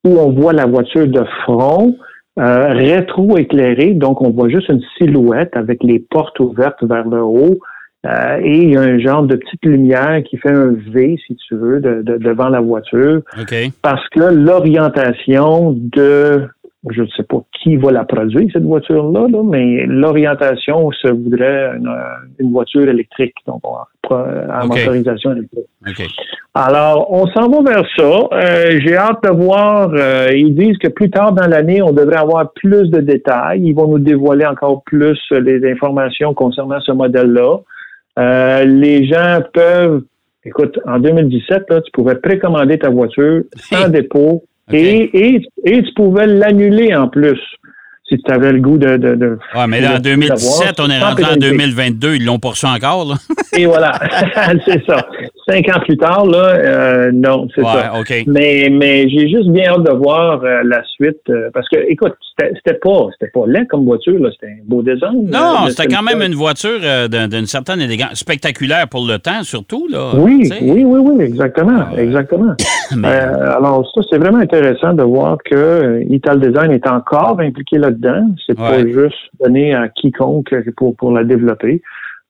où 0.04 0.10
on 0.18 0.30
voit 0.32 0.52
la 0.52 0.66
voiture 0.66 1.08
de 1.08 1.24
front, 1.44 1.96
euh, 2.38 2.68
rétro-éclairée, 2.72 3.94
donc 3.94 4.22
on 4.22 4.30
voit 4.30 4.48
juste 4.48 4.68
une 4.68 4.82
silhouette 4.98 5.56
avec 5.56 5.82
les 5.82 5.98
portes 5.98 6.38
ouvertes 6.40 6.82
vers 6.84 7.06
le 7.08 7.22
haut. 7.22 7.58
Euh, 8.06 8.38
et 8.42 8.62
il 8.62 8.70
y 8.70 8.76
a 8.76 8.80
un 8.80 8.98
genre 8.98 9.22
de 9.24 9.36
petite 9.36 9.64
lumière 9.64 10.22
qui 10.22 10.38
fait 10.38 10.50
un 10.52 10.74
V, 10.90 11.18
si 11.26 11.36
tu 11.36 11.54
veux, 11.54 11.80
de- 11.80 12.02
de- 12.02 12.16
devant 12.16 12.48
la 12.48 12.60
voiture 12.60 13.20
OK. 13.40 13.54
parce 13.82 14.08
que 14.08 14.20
l'orientation 14.20 15.72
de, 15.76 16.46
je 16.90 17.02
ne 17.02 17.06
sais 17.08 17.22
pas 17.24 17.42
qui 17.62 17.76
va 17.76 17.90
la 17.92 18.04
produire, 18.04 18.48
cette 18.52 18.62
voiture-là, 18.62 19.26
là, 19.28 19.42
mais 19.44 19.84
l'orientation 19.86 20.90
se 20.92 21.08
voudrait 21.08 21.72
une, 21.76 21.94
une 22.38 22.52
voiture 22.52 22.88
électrique, 22.88 23.34
donc 23.46 23.60
OK. 23.64 24.66
motorisation 24.66 25.32
électrique. 25.32 25.66
OK. 25.86 26.02
Alors, 26.54 27.12
on 27.12 27.26
s'en 27.28 27.48
va 27.48 27.62
vers 27.70 27.84
ça. 27.96 28.28
Euh, 28.32 28.80
J'ai 28.84 28.96
hâte 28.96 29.22
de 29.22 29.28
voir. 29.30 29.90
euh, 29.94 30.28
ils 30.34 30.54
disent 30.54 30.78
que 30.78 30.88
plus 30.88 31.08
tard 31.10 31.32
dans 31.32 31.46
l'année, 31.46 31.80
on 31.82 31.92
devrait 31.92 32.16
avoir 32.16 32.50
plus 32.52 32.90
de 32.90 33.00
détails. 33.00 33.60
Ils 33.62 33.72
vont 33.74 33.86
nous 33.88 33.98
dévoiler 34.00 34.46
encore 34.46 34.82
plus 34.84 35.18
les 35.30 35.70
informations 35.70 36.34
concernant 36.34 36.80
ce 36.80 36.90
modèle-là. 36.92 37.58
Euh, 38.18 38.64
les 38.64 39.06
gens 39.06 39.40
peuvent, 39.52 40.02
écoute, 40.44 40.78
en 40.86 40.98
2017, 40.98 41.64
là, 41.68 41.80
tu 41.80 41.90
pouvais 41.92 42.16
précommander 42.16 42.78
ta 42.78 42.90
voiture 42.90 43.44
sans 43.56 43.88
dépôt 43.90 44.44
et, 44.72 45.34
et, 45.34 45.48
et 45.64 45.82
tu 45.82 45.94
pouvais 45.94 46.26
l'annuler 46.26 46.94
en 46.94 47.08
plus 47.08 47.40
si 48.10 48.18
tu 48.18 48.32
avais 48.32 48.52
le 48.52 48.60
goût 48.60 48.76
de... 48.76 48.96
de, 48.96 49.14
de 49.14 49.38
Ouais, 49.54 49.66
mais 49.68 49.80
là, 49.80 49.92
en 49.92 49.98
de- 49.98 50.02
2017, 50.02 50.80
on 50.80 50.90
est 50.90 50.98
rendu 50.98 51.12
en 51.22 51.26
pénalité. 51.28 51.50
2022. 51.50 52.14
Ils 52.16 52.24
l'ont 52.26 52.38
poursu 52.40 52.66
encore, 52.66 53.06
là. 53.08 53.14
Et 53.56 53.66
voilà, 53.66 53.92
c'est 54.66 54.84
ça. 54.84 55.06
Cinq 55.48 55.68
ans 55.74 55.80
plus 55.80 55.96
tard, 55.96 56.26
là, 56.26 56.48
euh, 56.48 57.10
non, 57.12 57.46
c'est 57.54 57.62
ça. 57.62 57.92
Mais, 58.26 58.68
mais 58.70 59.08
j'ai 59.08 59.28
juste 59.28 59.48
bien 59.48 59.70
hâte 59.72 59.84
de 59.84 59.92
voir 59.92 60.42
euh, 60.44 60.60
la 60.64 60.82
suite 60.84 61.18
euh, 61.28 61.50
parce 61.54 61.68
que, 61.68 61.76
écoute, 61.88 62.12
c'était 62.38 62.78
pas, 62.78 63.06
pas 63.34 63.46
laid 63.46 63.66
comme 63.68 63.84
voiture, 63.84 64.18
là, 64.20 64.28
c'était 64.32 64.52
un 64.52 64.64
beau 64.64 64.82
design. 64.82 65.28
Non, 65.30 65.66
c'était 65.68 65.88
quand 65.94 66.02
même 66.02 66.22
une 66.22 66.34
voiture 66.34 66.78
d'un- 67.08 67.28
d'une 67.28 67.46
certaine 67.46 67.80
élégance, 67.80 68.14
spectaculaire 68.14 68.88
pour 68.88 69.06
le 69.06 69.18
temps, 69.18 69.42
surtout, 69.42 69.86
là. 69.90 70.10
Oui, 70.14 70.48
oui, 70.62 70.84
oui, 70.84 71.00
oui, 71.02 71.24
exactement, 71.24 71.84
Ah 71.96 72.00
exactement. 72.00 72.54
Mais- 72.96 73.08
alors 73.08 73.90
ça, 73.94 74.00
c'est 74.10 74.18
vraiment 74.18 74.38
intéressant 74.38 74.92
de 74.94 75.02
voir 75.02 75.38
que 75.48 76.02
Ital 76.08 76.40
Design 76.40 76.70
est 76.72 76.86
encore 76.86 77.38
impliqué 77.40 77.78
là-dedans. 77.78 77.99
Là-dedans. 78.00 78.34
C'est 78.46 78.56
pas 78.56 78.78
juste 78.86 79.30
donné 79.42 79.74
à 79.74 79.88
quiconque 79.88 80.54
pour, 80.76 80.96
pour 80.96 81.12
la 81.12 81.24
développer. 81.24 81.82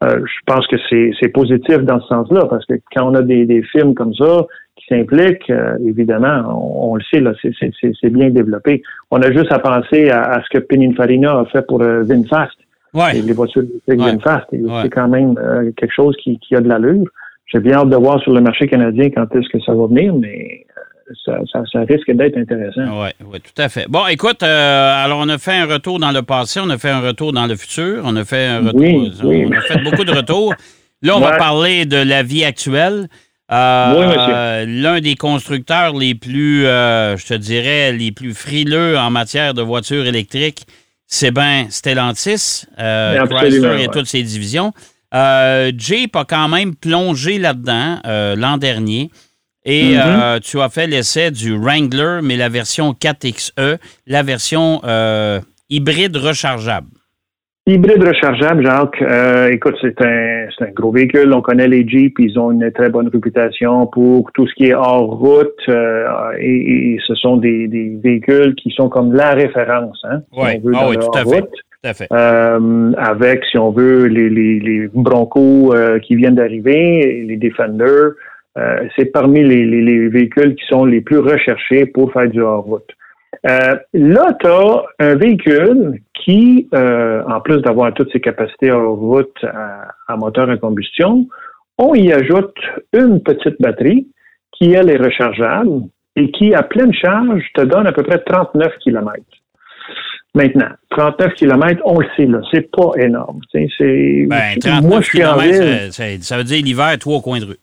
Euh, 0.02 0.18
je 0.24 0.40
pense 0.46 0.66
que 0.66 0.76
c'est 0.88 1.28
positif 1.28 1.78
dans 1.80 2.00
ce 2.00 2.08
sens-là, 2.08 2.46
parce 2.46 2.64
que 2.64 2.74
quand 2.94 3.10
on 3.10 3.14
a 3.14 3.22
des, 3.22 3.44
des 3.44 3.62
films 3.62 3.94
comme 3.94 4.14
ça 4.14 4.46
qui 4.76 4.86
s'impliquent, 4.88 5.50
euh, 5.50 5.76
évidemment, 5.84 6.42
on, 6.48 6.92
on 6.92 6.94
le 6.96 7.02
sait, 7.10 7.20
là, 7.20 7.32
c'est- 7.42 8.08
bien 8.08 8.30
développé. 8.30 8.82
On 9.10 9.20
a 9.20 9.30
juste 9.30 9.52
à 9.52 9.58
penser 9.58 10.08
à, 10.08 10.22
à 10.22 10.42
ce 10.42 10.48
que 10.48 10.58
Pininfarina 10.58 11.40
a 11.40 11.44
fait 11.46 11.66
pour 11.66 11.82
euh, 11.82 12.02
VinFast, 12.02 12.56
Ouais. 12.94 13.18
et 13.18 13.22
les 13.22 13.32
voitures 13.34 13.62
électriques 13.62 14.00
Ouais. 14.00 14.10
VinFast. 14.12 14.46
Ouais. 14.52 14.80
C'est 14.82 14.88
quand 14.90 15.06
même 15.08 15.34
quelque 15.76 15.92
chose 15.94 16.16
qui, 16.16 16.38
qui 16.38 16.56
a 16.56 16.60
de 16.60 16.68
l'allure. 16.68 17.04
J'ai 17.46 17.60
bien 17.60 17.74
hâte 17.78 17.90
de 17.90 17.96
voir 17.96 18.20
sur 18.20 18.32
le 18.32 18.40
marché 18.40 18.66
canadien 18.68 19.10
quand 19.10 19.26
est-ce 19.36 19.48
que 19.50 19.60
ça 19.60 19.74
va 19.74 19.86
venir, 19.86 20.14
mais 20.14 20.64
ça, 21.24 21.32
ça, 21.52 21.62
ça 21.72 21.80
risque 21.80 22.10
d'être 22.12 22.36
intéressant. 22.36 23.02
Oui, 23.02 23.08
oui, 23.24 23.38
tout 23.40 23.60
à 23.62 23.68
fait. 23.68 23.86
Bon, 23.88 24.06
écoute, 24.06 24.42
euh, 24.42 25.04
alors 25.04 25.18
on 25.20 25.28
a 25.28 25.38
fait 25.38 25.54
un 25.56 25.66
retour 25.66 25.98
dans 25.98 26.10
le 26.12 26.22
passé, 26.22 26.60
on 26.62 26.70
a 26.70 26.78
fait 26.78 26.90
un 26.90 27.00
retour 27.00 27.32
dans 27.32 27.46
le 27.46 27.56
futur, 27.56 28.02
on 28.04 28.16
a 28.16 28.24
fait 28.24 28.46
un 28.46 28.58
retour. 28.60 28.80
Oui, 28.80 29.12
oui. 29.22 29.46
On 29.48 29.52
a 29.56 29.60
fait 29.62 29.78
beaucoup 29.82 30.04
de 30.04 30.12
retours. 30.12 30.54
Là, 31.02 31.16
on 31.16 31.20
va 31.20 31.30
Ouais. 31.32 31.38
parler 31.38 31.86
de 31.86 31.96
la 31.96 32.22
vie 32.22 32.44
actuelle. 32.44 33.08
Euh, 33.52 33.94
Oui, 33.98 34.06
monsieur. 34.06 34.34
euh, 34.34 34.64
L'un 34.68 35.00
des 35.00 35.16
constructeurs 35.16 35.96
les 35.96 36.14
plus, 36.14 36.66
euh, 36.66 37.16
je 37.16 37.26
te 37.26 37.34
dirais, 37.34 37.92
les 37.92 38.12
plus 38.12 38.32
frileux 38.34 38.96
en 38.96 39.10
matière 39.10 39.54
de 39.54 39.62
voitures 39.62 40.06
électriques, 40.06 40.66
c'est 41.06 41.32
bien 41.32 41.66
Stellantis, 41.70 42.66
euh, 42.78 43.26
Chrysler 43.26 43.58
et 43.58 43.86
ouais. 43.86 43.88
toutes 43.88 44.06
ses 44.06 44.22
divisions. 44.22 44.72
Euh, 45.12 45.72
Jeep 45.76 46.14
a 46.14 46.24
quand 46.24 46.46
même 46.48 46.76
plongé 46.76 47.38
là-dedans 47.38 47.98
euh, 48.06 48.36
l'an 48.36 48.58
dernier. 48.58 49.10
Et 49.64 49.94
Mhm. 49.94 50.00
euh, 50.02 50.38
tu 50.40 50.58
as 50.60 50.68
fait 50.70 50.86
l'essai 50.86 51.30
du 51.30 51.56
Wrangler, 51.56 52.20
mais 52.22 52.36
la 52.36 52.48
version 52.48 52.94
4XE, 52.94 53.78
la 54.06 54.22
version 54.22 54.80
euh, 54.84 55.40
hybride 55.68 56.16
rechargeable. 56.16 56.86
Hybride 57.66 58.02
rechargeable, 58.02 58.64
Jacques, 58.64 59.02
euh, 59.02 59.50
écoute, 59.52 59.76
c'est 59.82 60.00
un, 60.02 60.46
un 60.60 60.70
gros 60.74 60.90
véhicule. 60.90 61.32
On 61.34 61.42
connaît 61.42 61.68
les 61.68 61.86
Jeeps, 61.86 62.14
ils 62.18 62.38
ont 62.38 62.50
une 62.50 62.72
très 62.72 62.88
bonne 62.88 63.08
réputation 63.08 63.86
pour 63.86 64.30
tout 64.32 64.46
ce 64.48 64.54
qui 64.54 64.64
est 64.68 64.74
hors 64.74 65.10
route. 65.18 65.68
et, 66.38 66.94
et 66.94 66.98
ce 67.06 67.14
sont 67.14 67.36
des, 67.36 67.68
des 67.68 67.98
véhicules 68.02 68.54
qui 68.56 68.70
sont 68.70 68.88
comme 68.88 69.12
la 69.14 69.34
référence, 69.34 70.00
hein, 70.04 70.22
si 70.32 70.38
on 70.40 70.60
veut, 70.66 70.72
Ah 70.74 70.88
oui, 70.88 70.96
tout 70.98 71.10
à 71.18 71.24
fait. 71.24 71.42
Tout 71.42 71.88
à 71.88 71.94
fait. 71.94 72.08
Euh, 72.12 72.92
avec, 72.96 73.44
si 73.50 73.58
on 73.58 73.70
veut, 73.70 74.06
les, 74.06 74.28
les, 74.30 74.58
les 74.58 74.88
Broncos 74.92 75.72
euh, 75.74 75.98
qui 75.98 76.16
viennent 76.16 76.34
d'arriver, 76.34 77.24
les 77.26 77.36
Defenders. 77.36 78.12
Euh, 78.58 78.88
c'est 78.96 79.06
parmi 79.06 79.42
les, 79.44 79.64
les, 79.64 79.80
les 79.82 80.08
véhicules 80.08 80.54
qui 80.56 80.64
sont 80.68 80.84
les 80.84 81.00
plus 81.00 81.18
recherchés 81.18 81.86
pour 81.86 82.12
faire 82.12 82.28
du 82.28 82.40
hors-route. 82.40 82.88
Euh, 83.48 83.76
là, 83.94 84.36
tu 84.40 84.46
as 84.48 84.82
un 84.98 85.14
véhicule 85.14 86.00
qui, 86.24 86.68
euh, 86.74 87.22
en 87.28 87.40
plus 87.40 87.62
d'avoir 87.62 87.94
toutes 87.94 88.10
ses 88.12 88.20
capacités 88.20 88.70
hors-route 88.70 89.36
à, 89.44 89.88
à 90.08 90.16
moteur 90.16 90.50
à 90.50 90.56
combustion, 90.56 91.26
on 91.78 91.94
y 91.94 92.12
ajoute 92.12 92.54
une 92.92 93.22
petite 93.22 93.56
batterie 93.60 94.08
qui, 94.52 94.72
elle, 94.72 94.90
est 94.90 94.96
rechargeable 94.98 95.82
et 96.16 96.30
qui, 96.32 96.52
à 96.54 96.62
pleine 96.62 96.92
charge, 96.92 97.42
te 97.54 97.62
donne 97.62 97.86
à 97.86 97.92
peu 97.92 98.02
près 98.02 98.18
39 98.18 98.72
km. 98.82 99.14
Maintenant, 100.34 100.68
39 100.90 101.34
km, 101.34 101.80
on 101.84 101.98
le 102.00 102.06
sait, 102.16 102.26
là, 102.26 102.40
c'est 102.52 102.70
pas 102.70 102.90
énorme. 102.98 103.40
C'est, 103.50 103.66
Ben, 104.28 104.54
moi, 104.82 105.00
39 105.00 105.04
je 105.04 105.08
suis 105.08 105.24
en 105.24 105.36
ville. 105.38 105.54
ça, 105.54 105.90
ça- 105.92 106.20
ça 106.20 106.36
veut 106.36 106.44
dire 106.44 106.62
l'hiver, 106.64 106.96
trois 107.00 107.20
coins 107.20 107.40
de 107.40 107.46
rue. 107.46 107.56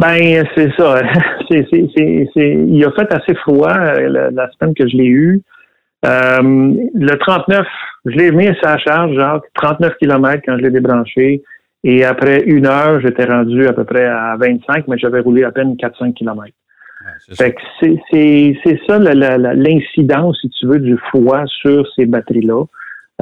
Ben, 0.00 0.44
c'est 0.54 0.70
ça. 0.78 1.02
c'est, 1.50 1.66
c'est, 1.70 1.86
c'est, 1.96 2.28
c'est- 2.34 2.64
il 2.68 2.84
a 2.84 2.90
fait 2.92 3.12
assez 3.12 3.34
froid 3.36 3.72
euh, 3.76 4.08
la, 4.08 4.30
la 4.30 4.50
semaine 4.52 4.74
que 4.74 4.88
je 4.88 4.96
l'ai 4.96 5.06
eu. 5.06 5.42
Euh, 6.06 6.40
le 6.94 7.18
39, 7.18 7.66
je 8.06 8.10
l'ai 8.16 8.30
mis 8.32 8.46
à 8.48 8.54
sa 8.62 8.78
charge, 8.78 9.14
genre 9.14 9.42
39 9.54 9.92
km 10.00 10.42
quand 10.46 10.56
je 10.56 10.62
l'ai 10.62 10.70
débranché. 10.70 11.42
Et 11.84 12.04
après 12.04 12.42
une 12.46 12.66
heure, 12.66 13.00
j'étais 13.00 13.24
rendu 13.24 13.66
à 13.66 13.72
peu 13.72 13.84
près 13.84 14.04
à 14.06 14.36
25, 14.38 14.86
mais 14.88 14.98
j'avais 14.98 15.20
roulé 15.20 15.44
à 15.44 15.50
peine 15.50 15.74
4-5 15.76 16.14
km. 16.14 16.42
Ouais, 16.42 17.10
c'est 17.26 17.34
ça. 17.34 17.44
Fait 17.44 17.52
que 17.52 17.60
c'est, 17.80 17.96
c'est, 18.10 18.54
c'est 18.64 18.80
ça 18.86 18.98
la- 18.98 19.14
la- 19.14 19.38
la- 19.38 19.54
l'incidence, 19.54 20.38
si 20.40 20.50
tu 20.50 20.66
veux, 20.66 20.78
du 20.78 20.96
froid 21.10 21.42
sur 21.46 21.86
ces 21.96 22.06
batteries-là. 22.06 22.64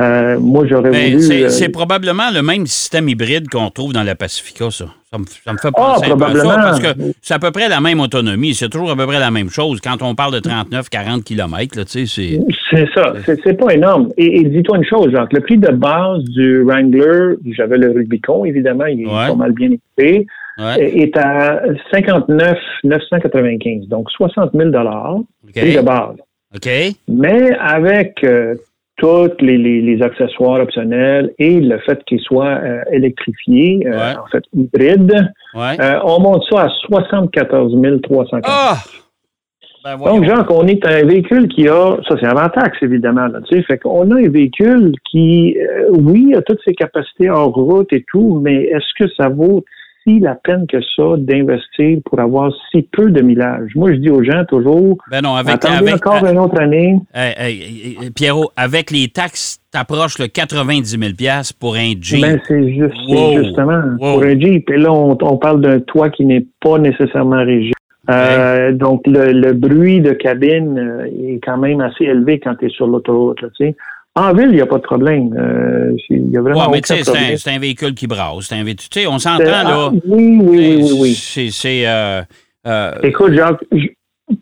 Euh, 0.01 0.39
moi, 0.39 0.65
j'aurais 0.69 0.91
Ben, 0.91 1.13
voulu. 1.13 1.23
c'est 1.23 1.45
euh, 1.45 1.49
c'est 1.49 1.69
probablement 1.71 2.31
le 2.33 2.43
même 2.43 2.67
système 2.67 3.09
hybride 3.09 3.49
qu'on 3.49 3.71
trouve 3.71 3.93
dans 3.93 4.05
la 4.05 4.15
Pacifica, 4.15 4.71
ça. 4.71 4.87
Ça 5.11 5.17
me, 5.19 5.25
ça 5.25 5.53
me 5.55 5.59
fait 5.59 5.69
Ah, 5.69 5.95
penser 5.95 6.11
un 6.11 6.17
peu 6.19 6.25
à 6.25 6.29
ça, 6.29 6.35
probablement. 6.35 6.55
parce 6.63 6.81
que 6.81 6.89
c'est 7.23 7.33
à 7.35 7.39
peu 7.39 7.51
près 7.51 7.69
la 7.69 7.81
même 7.81 7.99
autonomie. 8.01 8.53
C'est 8.55 8.69
toujours 8.69 8.91
à 8.91 8.97
peu 8.97 9.07
près 9.07 9.19
la 9.19 9.31
même 9.31 9.49
chose. 9.49 9.81
Quand 9.81 10.03
on 10.03 10.15
parle 10.15 10.35
de 10.35 10.41
39-40 10.41 11.23
km, 11.23 11.83
tu 11.85 12.07
sais, 12.07 12.07
c'est... 12.07 12.41
C'est 12.71 12.87
ça, 12.95 13.15
c'est, 13.25 13.55
pas 13.59 13.73
énorme. 13.73 14.11
Et, 14.19 14.41
et 14.41 14.45
dis-toi 14.45 14.77
une 14.77 14.85
chose, 14.85 15.11
Jacques, 15.11 15.33
le 15.33 15.41
prix 15.41 15.57
de 15.57 15.71
base 15.71 16.23
du 16.25 16.63
Wrangler, 16.63 17.37
j'avais 17.57 17.79
le 17.79 17.91
Rubicon, 17.93 18.45
évidemment, 18.45 18.85
il 18.85 19.03
est 19.03 19.07
Ouais. 19.07 19.29
pas 19.29 19.35
mal 19.35 19.53
bien 19.53 19.71
équipé, 19.71 20.27
Ouais, 20.59 20.99
est 20.99 21.17
à 21.17 21.63
59 21.93 22.59
995, 22.85 23.87
donc 23.89 24.11
60 24.11 24.51
000 24.55 24.71
dollars 24.71 25.19
prix 25.55 25.75
de 25.77 25.81
base. 25.81 26.17
OK. 26.55 26.69
Mais 27.09 27.53
avec 27.59 28.23
euh, 28.25 28.55
tous 28.99 29.31
les, 29.41 29.57
les- 29.59 29.81
les 29.81 30.03
accessoires 30.03 30.61
optionnels 30.61 31.33
et 31.39 31.61
le 31.61 31.79
fait 31.81 32.03
qu'il 32.05 32.21
soit 32.21 32.47
euh, 32.63 32.81
électrifié, 32.93 33.81
euh, 33.87 33.91
Ouais. 33.93 34.17
en 34.23 34.27
fait 34.27 34.45
hybride, 34.55 35.13
Ouais. 35.55 35.81
euh, 35.81 35.99
on 36.05 36.21
monte 36.21 36.43
ça 36.51 36.63
à 36.65 36.69
74 36.87 37.73
350. 38.03 38.45
Ah! 38.47 38.77
Ben. 39.85 39.97
Donc, 39.97 40.25
Jacques, 40.25 40.51
on 40.51 40.67
est 40.67 40.85
un 40.85 41.05
véhicule 41.07 41.47
qui 41.49 41.69
a, 41.69 41.97
ça 42.09 42.17
c'est 42.21 42.27
avant 42.27 42.49
taxe 42.49 42.77
évidemment, 42.83 43.27
là, 43.29 43.39
tu 43.49 43.57
sais, 43.57 43.63
fait 43.63 43.79
qu'on 43.79 44.11
a 44.11 44.17
un 44.19 44.29
véhicule 44.29 44.93
qui, 45.11 45.57
euh, 45.57 45.91
oui, 45.93 46.35
a 46.37 46.43
toutes 46.43 46.59
ses 46.67 46.75
capacités 46.75 47.31
hors 47.31 47.55
route 47.55 47.91
et 47.93 48.05
tout, 48.11 48.41
mais 48.43 48.65
est-ce 48.65 49.05
que 49.05 49.09
ça 49.17 49.29
vaut 49.29 49.65
si 50.09 50.21
la 50.21 50.35
peine 50.35 50.67
que 50.67 50.79
ça 50.97 51.17
d'investir 51.19 51.99
pour 52.05 52.19
avoir 52.21 52.53
si 52.71 52.83
peu 52.93 53.11
de 53.11 53.21
millage? 53.21 53.73
Moi, 53.75 53.93
je 53.93 53.99
dis 53.99 54.11
aux 54.11 54.23
gens 54.23 54.45
toujours, 54.49 54.97
Ben 55.11 55.21
non, 55.23 55.35
avec, 55.35 55.55
attendez 55.57 55.91
avec, 55.91 56.07
encore 56.07 56.27
une 56.27 56.39
autre 56.39 56.59
année. 56.61 56.99
Hey, 57.15 57.35
hey, 57.37 57.97
hey, 58.03 58.11
Pierrot, 58.11 58.51
avec 58.57 58.91
les 58.91 59.09
taxes, 59.09 59.61
t'approches 59.71 60.19
le 60.19 60.29
90 60.29 60.99
000 60.99 61.13
pour 61.61 61.75
un 61.75 61.93
Jeep. 62.01 62.23
Ben, 62.23 62.41
c'est 62.49 62.73
juste, 62.73 62.95
Wow. 63.09 63.43
justement 63.45 63.81
Wow. 64.01 64.15
pour 64.15 64.23
un 64.23 64.39
Jeep. 64.41 64.71
Et 64.71 64.77
là, 64.79 64.93
on, 64.93 65.17
on 65.21 65.37
parle 65.37 65.61
d'un 65.61 65.81
toit 65.81 66.09
qui 66.11 66.25
n'est 66.25 66.47
pas 66.61 66.79
nécessairement 66.79 67.45
rigide. 67.45 67.75
Euh, 68.11 68.73
donc, 68.73 69.03
le, 69.07 69.33
le 69.33 69.53
bruit 69.53 70.01
de 70.01 70.13
cabine 70.13 70.79
euh, 70.79 71.05
est 71.35 71.41
quand 71.45 71.59
même 71.59 71.83
assez 71.83 72.05
élevé 72.05 72.41
quand 72.41 72.55
tu 72.55 72.65
es 72.67 72.69
sur 72.71 72.87
l'autoroute. 72.87 73.43
là, 73.43 73.49
tu 73.55 73.67
sais. 73.67 73.77
En 74.19 74.33
ville, 74.35 74.49
il 74.51 74.57
n'y 74.57 74.61
a 74.61 74.67
pas 74.67 74.79
de 74.79 74.83
problème. 74.83 75.35
Euh, 75.39 75.93
Il 76.11 76.31
y 76.31 76.37
a 76.37 76.41
vraiment 76.43 76.61
Ouais, 76.67 76.67
mais 76.73 76.81
tu 76.81 76.95
sais, 76.95 77.37
c'est 77.37 77.51
un, 77.51 77.59
véhicule 77.59 77.95
qui 77.95 78.07
brasse. 78.07 78.51
un 78.53 78.65
vé- 78.65 78.75
Tu 78.77 78.89
sais, 79.01 79.07
on 79.07 79.19
s'entend, 79.19 79.45
là. 79.45 79.65
ah, 79.67 79.91
oui, 79.93 80.39
oui, 80.41 80.41
oui, 80.43 80.77
oui, 80.83 80.93
oui. 81.01 81.15
C'est. 81.15 81.87
euh, 81.87 82.23
euh, 82.67 82.93
Écoute, 83.03 83.33
Jacques, 83.35 83.63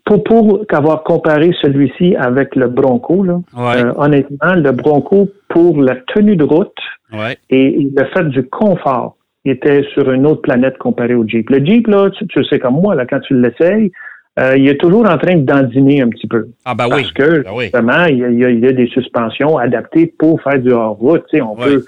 pour, 0.04 0.24
pour 0.24 0.64
avoir 0.70 1.02
comparé 1.04 1.52
celui-ci 1.62 2.16
avec 2.16 2.56
le 2.56 2.68
Bronco, 2.68 3.22
là, 3.22 3.40
ouais, 3.56 3.82
honnêtement, 3.96 4.54
le 4.54 4.72
Bronco, 4.72 5.28
pour 5.48 5.80
la 5.82 5.96
tenue 6.14 6.36
de 6.36 6.44
route, 6.44 6.72
ouais. 7.12 7.36
et 7.50 7.88
le 7.96 8.04
fait 8.14 8.24
du 8.30 8.42
confort 8.48 9.16
était 9.44 9.84
sur 9.94 10.10
une 10.10 10.26
autre 10.26 10.42
planète 10.42 10.76
comparé 10.78 11.14
au 11.14 11.26
Jeep. 11.26 11.50
Le 11.50 11.64
Jeep, 11.64 11.86
là, 11.86 12.10
tu, 12.10 12.26
tu 12.26 12.38
le 12.40 12.44
sais 12.46 12.58
comme 12.58 12.80
moi, 12.80 12.94
là, 12.96 13.06
quand 13.06 13.20
tu 13.20 13.40
l'essayes, 13.40 13.92
euh, 14.38 14.56
il 14.56 14.68
est 14.68 14.76
toujours 14.80 15.08
en 15.08 15.16
train 15.18 15.36
de 15.36 15.42
dandiner 15.44 16.02
un 16.02 16.08
petit 16.08 16.26
peu. 16.26 16.48
Ah, 16.64 16.74
ben 16.74 16.84
oui. 16.86 16.90
Parce 17.02 17.12
que, 17.12 17.42
Ben 17.42 17.50
justement, 17.64 18.04
il 18.06 18.18
y, 18.18 18.24
a, 18.24 18.28
il 18.30 18.38
y 18.38 18.44
a- 18.44 18.50
il 18.50 18.60
y 18.60 18.66
a 18.66 18.72
des 18.72 18.86
suspensions 18.88 19.56
adaptées 19.56 20.12
pour 20.18 20.40
faire 20.42 20.58
du 20.60 20.70
hors-route. 20.72 21.24
Tu 21.30 21.38
sais, 21.38 21.42
on, 21.42 21.54
peut, 21.56 21.84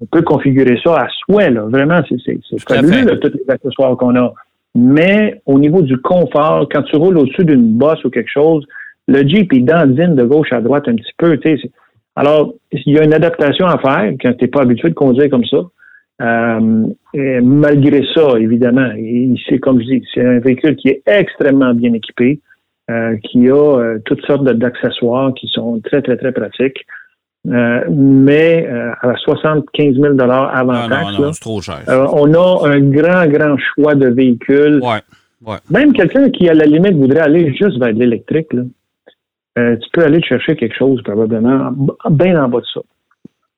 on 0.00 0.06
peut 0.06 0.22
configurer 0.22 0.78
ça 0.82 1.02
à 1.02 1.08
souhait. 1.26 1.50
Là. 1.50 1.62
Vraiment, 1.68 2.00
c'est, 2.08 2.16
fait. 2.90 3.04
là, 3.04 3.16
tous 3.16 3.32
les 3.34 3.50
accessoires 3.52 3.96
qu'on 3.96 4.16
a. 4.16 4.32
Mais 4.74 5.40
au 5.46 5.58
niveau 5.58 5.82
du 5.82 5.98
confort, 5.98 6.66
quand 6.72 6.82
tu 6.84 6.96
roules 6.96 7.18
au-dessus 7.18 7.44
d'une 7.44 7.76
bosse 7.76 8.02
ou 8.04 8.10
quelque 8.10 8.30
chose, 8.32 8.64
le 9.08 9.26
Jeep, 9.28 9.52
il 9.52 9.64
dandine 9.64 10.14
de 10.14 10.24
gauche 10.24 10.52
à 10.52 10.60
droite 10.60 10.86
un 10.88 10.94
petit 10.94 11.12
peu. 11.18 11.36
Tu 11.38 11.50
sais, 11.50 11.62
c'est- 11.62 11.70
alors, 12.16 12.54
il 12.72 12.94
y 12.94 12.98
a 12.98 13.04
une 13.04 13.14
adaptation 13.14 13.66
à 13.66 13.78
faire 13.78 14.12
quand 14.22 14.32
tu 14.34 14.44
n'es 14.44 14.48
pas 14.48 14.62
habitué 14.62 14.88
de 14.88 14.94
conduire 14.94 15.28
comme 15.30 15.44
ça. 15.44 15.58
Euh, 16.20 16.86
et 17.14 17.40
malgré 17.40 18.02
ça, 18.14 18.38
évidemment, 18.38 18.90
c'est 19.48 19.58
comme 19.58 19.80
je 19.80 19.86
dis, 19.86 20.04
c'est 20.12 20.24
un 20.24 20.38
véhicule 20.38 20.76
qui 20.76 20.88
est 20.88 21.02
extrêmement 21.06 21.72
bien 21.74 21.92
équipé, 21.94 22.40
euh, 22.90 23.16
qui 23.24 23.48
a 23.48 23.54
euh, 23.54 23.98
toutes 24.04 24.24
sortes 24.26 24.44
d'accessoires 24.44 25.32
qui 25.34 25.48
sont 25.48 25.80
très, 25.80 26.02
très, 26.02 26.16
très 26.16 26.32
pratiques. 26.32 26.84
Mais 27.44 28.68
à 29.00 29.14
75 29.16 29.94
000 29.94 30.20
avant 30.20 30.50
Ah, 30.52 30.86
taxe, 30.90 31.04
non, 31.04 31.10
là, 31.10 31.18
non, 31.20 31.32
c'est 31.32 31.40
trop 31.40 31.62
cher. 31.62 31.80
on 31.88 32.34
a 32.34 32.68
un 32.68 32.80
grand, 32.80 33.26
grand 33.28 33.56
choix 33.56 33.94
de 33.94 34.08
véhicules. 34.08 34.80
ouais, 34.82 35.00
ouais. 35.46 35.56
Même 35.70 35.94
quelqu'un 35.94 36.28
qui, 36.28 36.50
à 36.50 36.54
la 36.54 36.66
limite, 36.66 36.92
voudrait 36.96 37.20
aller 37.20 37.54
juste 37.54 37.78
vers 37.78 37.94
l'électrique, 37.94 38.50
tu 39.56 39.88
peux 39.94 40.04
aller 40.04 40.22
chercher 40.22 40.54
quelque 40.54 40.76
chose, 40.76 41.02
probablement, 41.02 41.72
bien 42.10 42.44
en 42.44 42.48
bas 42.50 42.60
de 42.60 42.66
ça. 42.74 42.80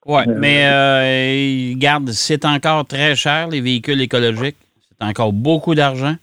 Ouais, 0.04 0.24
Euh, 0.28 0.34
mais 0.36 0.62
euh, 0.66 1.74
garde, 1.76 2.10
c'est 2.10 2.44
encore 2.44 2.84
très 2.86 3.14
cher, 3.14 3.48
les 3.48 3.60
véhicules 3.60 4.00
écologiques. 4.00 4.56
C'est 5.00 5.06
encore 5.06 5.32
beaucoup 5.32 5.74
d'argent. 5.74 6.16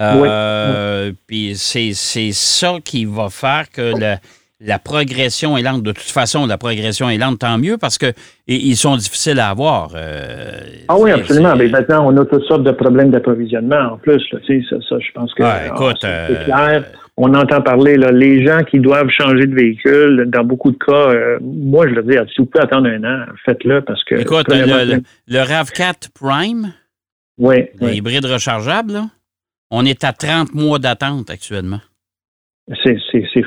Euh, 0.00 1.12
Puis 1.26 1.52
c'est 1.56 1.92
c'est 1.94 2.32
ça 2.32 2.74
qui 2.84 3.04
va 3.04 3.28
faire 3.30 3.70
que 3.70 3.98
la- 3.98 4.18
la 4.60 4.78
progression 4.78 5.56
est 5.56 5.62
lente. 5.62 5.82
De 5.82 5.92
toute 5.92 6.02
façon, 6.10 6.46
la 6.46 6.58
progression 6.58 7.08
est 7.10 7.18
lente, 7.18 7.38
tant 7.40 7.58
mieux, 7.58 7.76
parce 7.78 7.98
que 7.98 8.06
et- 8.06 8.14
ils 8.56 8.76
sont 8.76 8.96
difficiles 8.96 9.38
à 9.40 9.50
avoir. 9.50 9.90
euh, 9.94 10.60
Ah 10.88 10.96
oui, 10.98 11.10
absolument. 11.12 11.54
Mais 11.56 11.68
maintenant, 11.68 12.06
on 12.10 12.16
a 12.16 12.24
toutes 12.24 12.44
sortes 12.44 12.64
de 12.64 12.72
problèmes 12.72 13.10
d'approvisionnement 13.10 13.92
en 13.92 13.96
plus. 13.98 14.22
Là. 14.32 14.38
Ça, 14.46 14.76
ça, 14.88 14.96
je 15.00 15.12
pense 15.12 15.32
que 15.34 15.42
Ouais, 15.42 15.48
ah, 15.52 15.66
écoute, 15.68 16.04
euh, 16.04 16.26
c'est 16.28 16.44
clair. 16.44 16.84
On 17.16 17.32
entend 17.34 17.60
parler, 17.62 17.96
là, 17.96 18.10
les 18.10 18.44
gens 18.44 18.62
qui 18.64 18.80
doivent 18.80 19.08
changer 19.08 19.46
de 19.46 19.54
véhicule, 19.54 20.24
dans 20.28 20.42
beaucoup 20.42 20.72
de 20.72 20.76
cas, 20.78 20.92
euh, 21.10 21.38
moi, 21.40 21.86
je 21.88 21.94
leur 21.94 22.02
dis, 22.04 22.14
si 22.34 22.40
vous 22.40 22.46
pouvez 22.46 22.64
attendre 22.64 22.88
un 22.88 23.04
an, 23.04 23.24
faites-le 23.44 23.82
parce 23.82 24.02
que. 24.04 24.16
Écoute, 24.16 24.46
le, 24.48 24.94
le- 24.96 25.02
le 25.28 25.38
RAV4 25.38 26.08
Prime, 26.12 26.72
oui, 27.38 27.66
le 27.80 27.86
oui. 27.86 27.96
hybride 27.98 28.24
rechargeable, 28.24 28.94
là, 28.94 29.06
on 29.70 29.84
est 29.86 30.02
à 30.02 30.12
30 30.12 30.54
mois 30.54 30.80
d'attente 30.80 31.30
actuellement. 31.30 31.80
C'est, 32.82 32.96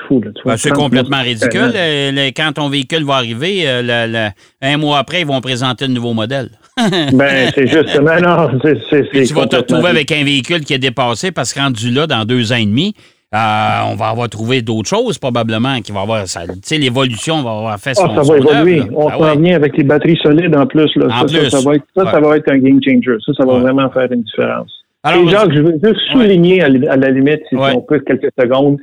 fou. 0.08 0.22
Là. 0.22 0.32
Ben, 0.46 0.58
c'est 0.58 0.70
30 0.70 0.80
complètement 0.84 1.22
ridicule. 1.22 1.72
Euh, 1.76 2.12
le- 2.12 2.28
quand 2.30 2.54
ton 2.54 2.70
véhicule 2.70 3.04
va 3.04 3.16
arriver, 3.16 3.68
euh, 3.68 3.82
le- 4.08 4.30
un 4.62 4.78
mois 4.78 5.00
après, 5.00 5.22
ils 5.22 5.28
vont 5.28 5.42
présenter 5.42 5.88
le 5.88 5.94
nouveau 5.94 6.14
modèle. 6.14 6.52
Ben, 7.12 7.52
c'est 7.54 7.66
justement, 7.68 8.20
non, 8.22 8.60
tu 8.60 9.34
vas 9.34 9.48
te 9.48 9.56
retrouver 9.58 9.90
avec 9.90 10.12
un 10.12 10.24
véhicule 10.24 10.62
qui 10.62 10.74
est 10.74 10.80
dépassé 10.80 11.32
parce 11.32 11.52
que 11.54 11.60
rendu 11.60 11.90
là, 11.90 12.06
dans 12.08 12.24
deux 12.24 12.54
ans 12.54 12.58
et 12.58 12.66
demi, 12.66 12.94
euh, 13.36 13.92
on 13.92 13.96
va 13.96 14.08
avoir 14.10 14.30
trouvé 14.30 14.62
d'autres 14.62 14.88
choses 14.90 15.18
probablement 15.18 15.82
qui 15.82 15.92
va 15.92 16.02
avoir. 16.02 16.24
Tu 16.24 16.30
sais, 16.64 16.78
l'évolution 16.78 17.42
va 17.44 17.52
avoir 17.52 17.80
fait 17.80 17.94
son, 17.94 18.06
Ah, 18.06 18.16
ça 18.16 18.24
son 18.24 18.32
va 18.34 18.38
évoluer. 18.38 18.80
œuvre. 18.80 18.90
On 18.96 19.08
Ah 19.10 19.18
s'en 19.18 19.24
ouais. 19.24 19.38
vient 19.38 19.56
avec 19.56 19.76
les 19.78 19.84
batteries 19.84 20.20
solides 20.24 20.56
en 20.56 20.66
plus. 20.66 20.90
Là. 20.96 21.06
En 21.08 21.10
ça, 21.10 21.18
ça, 21.28 21.40
plus. 21.40 21.50
ça 21.50 21.62
va 21.62 21.76
être, 21.76 21.84
ça, 21.96 22.06
ça 22.12 22.20
Ouais. 22.22 22.28
va 22.30 22.38
être 22.38 22.52
un 22.52 22.58
game 22.58 22.80
changer. 22.84 23.18
Ça, 23.26 23.34
ça 23.38 23.46
va 23.46 23.54
Ouais. 23.56 23.60
vraiment 23.60 23.90
faire 23.90 24.10
une 24.12 24.24
différence. 24.24 24.72
Alors, 25.04 25.24
Et 25.24 25.30
Jacques, 25.30 25.54
je 25.54 25.62
veux 25.62 25.80
juste 25.84 26.00
souligner 26.12 26.64
à 26.64 26.70
la- 26.70 27.10
limite, 27.12 27.40
si 27.50 27.56
on 27.56 27.82
peut, 27.82 28.00
quelques 28.00 28.30
secondes, 28.38 28.78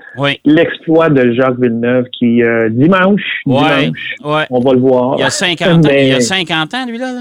l'exploit 0.45 1.11
de 1.11 1.33
Jacques 1.33 1.59
Villeneuve 1.61 2.05
qui, 2.19 2.43
euh, 2.43 2.69
dimanche, 2.71 3.21
dimanche, 3.45 4.15
on 4.23 4.61
va 4.61 4.73
le 4.73 4.79
voir. 4.81 5.15
Il 5.19 5.21
y 5.21 5.25
a 5.25 5.31
50 5.31 5.69
ans, 5.85 5.89
Mais- 5.89 6.07
il 6.07 6.09
y 6.09 6.13
a 6.15 6.21
50 6.21 6.73
ans, 6.75 6.87
lui, 6.87 6.99
là. 6.99 7.13
là? 7.13 7.21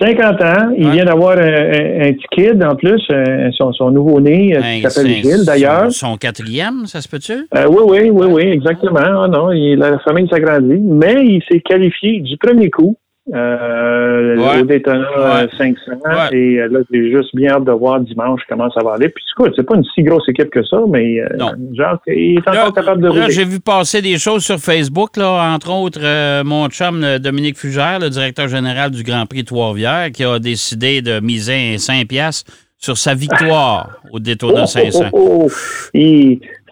50 0.00 0.42
ans, 0.42 0.72
il 0.76 0.86
Ouais. 0.86 0.92
vient 0.92 1.04
d'avoir 1.04 1.38
un, 1.38 1.42
un- 1.42 2.00
un 2.08 2.12
petit 2.12 2.26
kid 2.32 2.64
en 2.64 2.74
plus, 2.74 3.00
un- 3.10 3.50
son, 3.52 3.72
son 3.72 3.90
nouveau-né, 3.90 4.56
euh, 4.56 4.60
qui 4.60 4.82
s'appelle 4.82 5.12
Gilles 5.12 5.44
d'ailleurs. 5.46 5.92
Son, 5.92 6.10
son 6.10 6.16
quatrième, 6.16 6.86
ça 6.86 7.00
se 7.00 7.08
peut-tu? 7.08 7.32
Euh, 7.56 7.66
oui, 7.68 7.82
oui, 7.86 8.10
oui, 8.10 8.26
oui, 8.28 8.42
exactement. 8.42 8.98
Ah 9.00 9.28
non, 9.28 9.52
il- 9.52 9.76
la 9.78 9.98
famille 10.00 10.28
s'agrandit, 10.28 10.80
mais 10.80 11.24
il 11.24 11.42
s'est 11.48 11.60
qualifié 11.60 12.20
du 12.20 12.36
premier 12.38 12.70
coup 12.70 12.96
euh, 13.32 14.36
Ouais. 14.36 14.60
au 14.60 14.64
Daytona 14.64 15.06
euh, 15.16 15.44
Ouais. 15.44 15.48
500. 15.56 15.74
Ouais. 16.04 16.36
Et 16.36 16.60
euh, 16.60 16.68
là, 16.68 16.80
j'ai 16.90 17.10
juste 17.10 17.34
bien 17.34 17.52
hâte 17.52 17.64
de 17.64 17.72
voir 17.72 18.00
dimanche 18.00 18.40
comment 18.48 18.70
ça 18.70 18.82
va 18.84 18.94
aller. 18.94 19.08
Puis, 19.08 19.24
écoute, 19.36 19.52
c'est 19.56 19.62
pas 19.66 19.76
une 19.76 19.84
si 19.94 20.02
grosse 20.02 20.28
équipe 20.28 20.50
que 20.50 20.62
ça, 20.64 20.78
mais 20.88 21.20
euh. 21.20 21.28
Jacques, 21.72 22.00
il 22.06 22.36
est 22.38 22.48
encore 22.48 22.54
Là, 22.66 22.72
capable 22.74 23.02
de 23.02 23.08
rouler. 23.08 23.30
j'ai 23.30 23.44
vu 23.44 23.60
passer 23.60 24.02
des 24.02 24.18
choses 24.18 24.44
sur 24.44 24.58
Facebook, 24.58 25.16
là, 25.16 25.52
entre 25.54 25.72
autres 25.72 26.00
euh, 26.02 26.44
mon 26.44 26.68
chum 26.68 27.02
euh, 27.02 27.18
Dominique 27.18 27.56
Fugère, 27.58 27.98
le 28.00 28.10
directeur 28.10 28.48
général 28.48 28.90
du 28.90 29.02
Grand 29.02 29.26
Prix 29.26 29.44
Trois-Rivières, 29.44 30.10
qui 30.12 30.24
a 30.24 30.38
décidé 30.38 31.00
de 31.02 31.20
miser 31.20 31.78
5 31.78 32.06
piastres 32.06 32.52
sur 32.78 32.98
sa 32.98 33.14
victoire 33.14 33.92
au 34.12 34.18
Daytona 34.18 34.66
500. 34.66 35.06
Oh, 35.12 35.48
oh, 35.48 35.48
oh. 35.48 35.98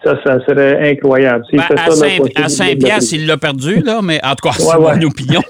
Ça, 0.03 0.17
ça 0.25 0.37
serait 0.45 0.91
incroyable. 0.91 1.45
Ben, 1.53 1.59
à 1.61 1.67
ça, 1.67 1.73
là, 1.75 1.91
5, 1.91 2.17
possible 2.17 2.31
à 2.43 2.49
5 2.49 2.77
de- 2.77 2.83
piastres, 2.85 3.13
il 3.13 3.25
l'a 3.25 3.37
perdu, 3.37 3.79
là, 3.81 4.01
mais 4.03 4.19
en 4.23 4.35
tout 4.35 4.49
cas, 4.49 4.51
c'est 4.57 4.65
Ouais, 4.65 4.75
ouais. 4.85 4.97
mon 4.99 5.07
opinion. 5.07 5.41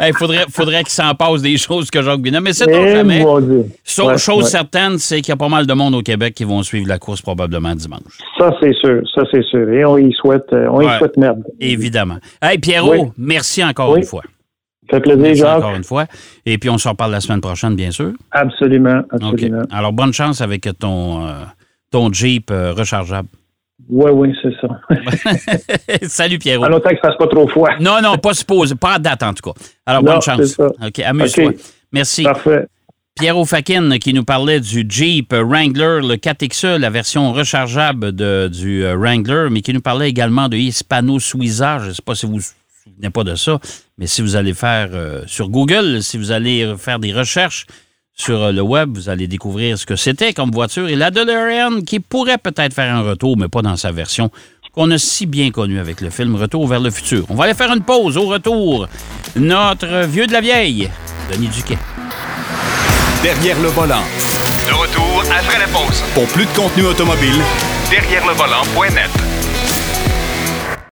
Il 0.00 0.12
faudrait, 0.18 0.44
faudrait 0.50 0.80
qu'il 0.84 0.90
s'en 0.92 1.14
passe 1.14 1.40
des 1.40 1.56
choses 1.56 1.90
que 1.90 2.02
Jacques 2.02 2.20
Bina. 2.20 2.40
Mais 2.42 2.52
c'est 2.52 2.66
donc 2.66 2.82
Eh, 2.86 2.92
jamais. 2.92 3.24
Ouais, 3.24 4.18
chose 4.18 4.48
certaine, 4.48 4.98
c'est 4.98 5.16
qu'il 5.22 5.30
y 5.30 5.32
a 5.32 5.36
pas 5.36 5.48
mal 5.48 5.66
de 5.66 5.72
monde 5.72 5.94
au 5.94 6.02
Québec 6.02 6.34
qui 6.34 6.44
vont 6.44 6.62
suivre 6.62 6.88
la 6.88 6.98
course 6.98 7.22
probablement 7.22 7.74
dimanche. 7.74 8.00
Ça, 8.38 8.50
c'est 8.60 8.74
sûr. 8.74 9.00
Ça, 9.14 9.22
c'est 9.32 9.42
sûr. 9.44 9.68
Et 9.70 9.84
on 9.84 9.96
y 9.96 10.12
souhaite, 10.12 10.52
euh, 10.52 10.66
on 10.70 10.82
y 10.82 10.98
souhaite 10.98 11.16
merde. 11.16 11.42
Évidemment. 11.58 12.18
Hey, 12.42 12.58
Pierrot, 12.58 12.90
Oui. 12.92 13.00
merci 13.16 13.64
encore 13.64 13.92
Oui. 13.92 14.00
une 14.00 14.04
fois. 14.06 14.22
Ça 14.90 14.98
fait 14.98 15.00
plaisir, 15.00 15.22
Merci 15.22 15.40
Jacques. 15.40 15.56
encore 15.58 15.74
une 15.74 15.84
fois. 15.84 16.04
Et 16.44 16.58
puis, 16.58 16.68
on 16.68 16.76
se 16.76 16.86
reparle 16.86 17.12
la 17.12 17.20
semaine 17.22 17.40
prochaine, 17.40 17.74
bien 17.74 17.90
sûr. 17.90 18.12
Absolument, 18.30 19.00
absolument. 19.10 19.62
Alors, 19.72 19.94
bonne 19.94 20.12
chance 20.12 20.42
avec 20.42 20.68
ton, 20.78 21.26
euh, 21.26 21.30
ton 21.90 22.12
Jeep 22.12 22.50
euh, 22.50 22.74
rechargeable. 22.74 23.28
Oui, 23.88 24.10
oui, 24.12 24.34
c'est 24.42 24.52
ça. 24.60 25.98
Salut, 26.08 26.38
Pierrot. 26.38 26.64
En 26.64 26.72
autant 26.72 26.90
que 26.90 26.96
ça 26.96 27.08
fasse 27.08 27.18
pas 27.18 27.26
trop 27.26 27.46
froid. 27.48 27.70
Non, 27.80 28.00
non, 28.02 28.16
pas 28.18 28.32
supposé. 28.34 28.74
Pas 28.74 28.94
à 28.94 28.98
date, 28.98 29.22
en 29.22 29.34
tout 29.34 29.50
cas. 29.52 29.60
Alors, 29.86 30.02
Non, 30.02 30.12
bonne 30.12 30.22
chance. 30.22 30.58
OK, 30.58 30.98
amuse-toi. 31.00 31.52
Merci. 31.92 32.22
Parfait. 32.22 32.66
Pierrot 33.16 33.44
Fakin 33.44 33.98
qui 33.98 34.12
nous 34.12 34.24
parlait 34.24 34.58
du 34.60 34.84
Jeep 34.88 35.32
Wrangler, 35.32 36.00
le 36.02 36.16
4XE, 36.16 36.78
la 36.78 36.90
version 36.90 37.32
rechargeable 37.32 38.10
de- 38.12 38.48
du 38.52 38.84
euh, 38.84 38.96
Wrangler, 38.96 39.48
mais 39.52 39.60
qui 39.60 39.72
nous 39.72 39.80
parlait 39.80 40.08
également 40.08 40.48
de 40.48 40.56
Hispano 40.56 41.20
Suiza. 41.20 41.78
Je 41.80 41.88
ne 41.88 41.92
sais 41.92 42.02
pas 42.02 42.16
si 42.16 42.26
vous 42.26 42.38
vous 42.38 42.44
souvenez 42.84 43.10
pas 43.10 43.22
de 43.22 43.36
ça, 43.36 43.60
mais 43.98 44.08
si 44.08 44.20
vous 44.20 44.34
allez 44.34 44.52
faire 44.52 44.88
euh, 44.94 45.22
sur 45.26 45.48
Google, 45.48 46.02
si 46.02 46.18
vous 46.18 46.32
allez 46.32 46.74
faire 46.76 46.98
des 46.98 47.12
recherches 47.12 47.66
sur 48.14 48.42
euh, 48.42 48.52
le 48.52 48.62
web, 48.62 48.90
vous 48.94 49.08
allez 49.08 49.26
découvrir 49.26 49.78
ce 49.78 49.86
que 49.86 49.96
c'était 49.96 50.32
comme 50.32 50.50
voiture. 50.50 50.88
Et 50.88 50.96
la 50.96 51.10
DeLorean 51.10 51.82
qui 51.82 52.00
pourrait 52.00 52.38
peut-être 52.38 52.72
faire 52.74 52.94
un 52.94 53.02
retour, 53.02 53.36
mais 53.36 53.48
pas 53.48 53.62
dans 53.62 53.76
sa 53.76 53.92
version 53.92 54.30
qu'on 54.72 54.90
a 54.90 54.98
si 54.98 55.26
bien 55.26 55.50
connue 55.50 55.78
avec 55.78 56.00
le 56.00 56.10
film 56.10 56.34
Retour 56.34 56.66
vers 56.66 56.80
le 56.80 56.90
futur. 56.90 57.24
On 57.28 57.34
va 57.34 57.44
aller 57.44 57.54
faire 57.54 57.72
une 57.72 57.82
pause. 57.82 58.16
Au 58.16 58.26
retour, 58.26 58.88
notre 59.36 60.04
vieux 60.06 60.26
de 60.26 60.32
la 60.32 60.40
vieille, 60.40 60.90
Denis 61.32 61.48
Duquet. 61.48 61.78
Derrière 63.22 63.60
le 63.60 63.68
volant. 63.68 64.02
De 64.66 64.72
retour 64.72 65.22
après 65.30 65.58
la 65.58 65.66
pause. 65.68 66.02
Pour 66.14 66.26
plus 66.26 66.44
de 66.44 66.50
contenu 66.50 66.86
automobile, 66.86 67.40
Derrière 67.90 68.26
le 68.26 68.32
volant.net. 68.32 69.33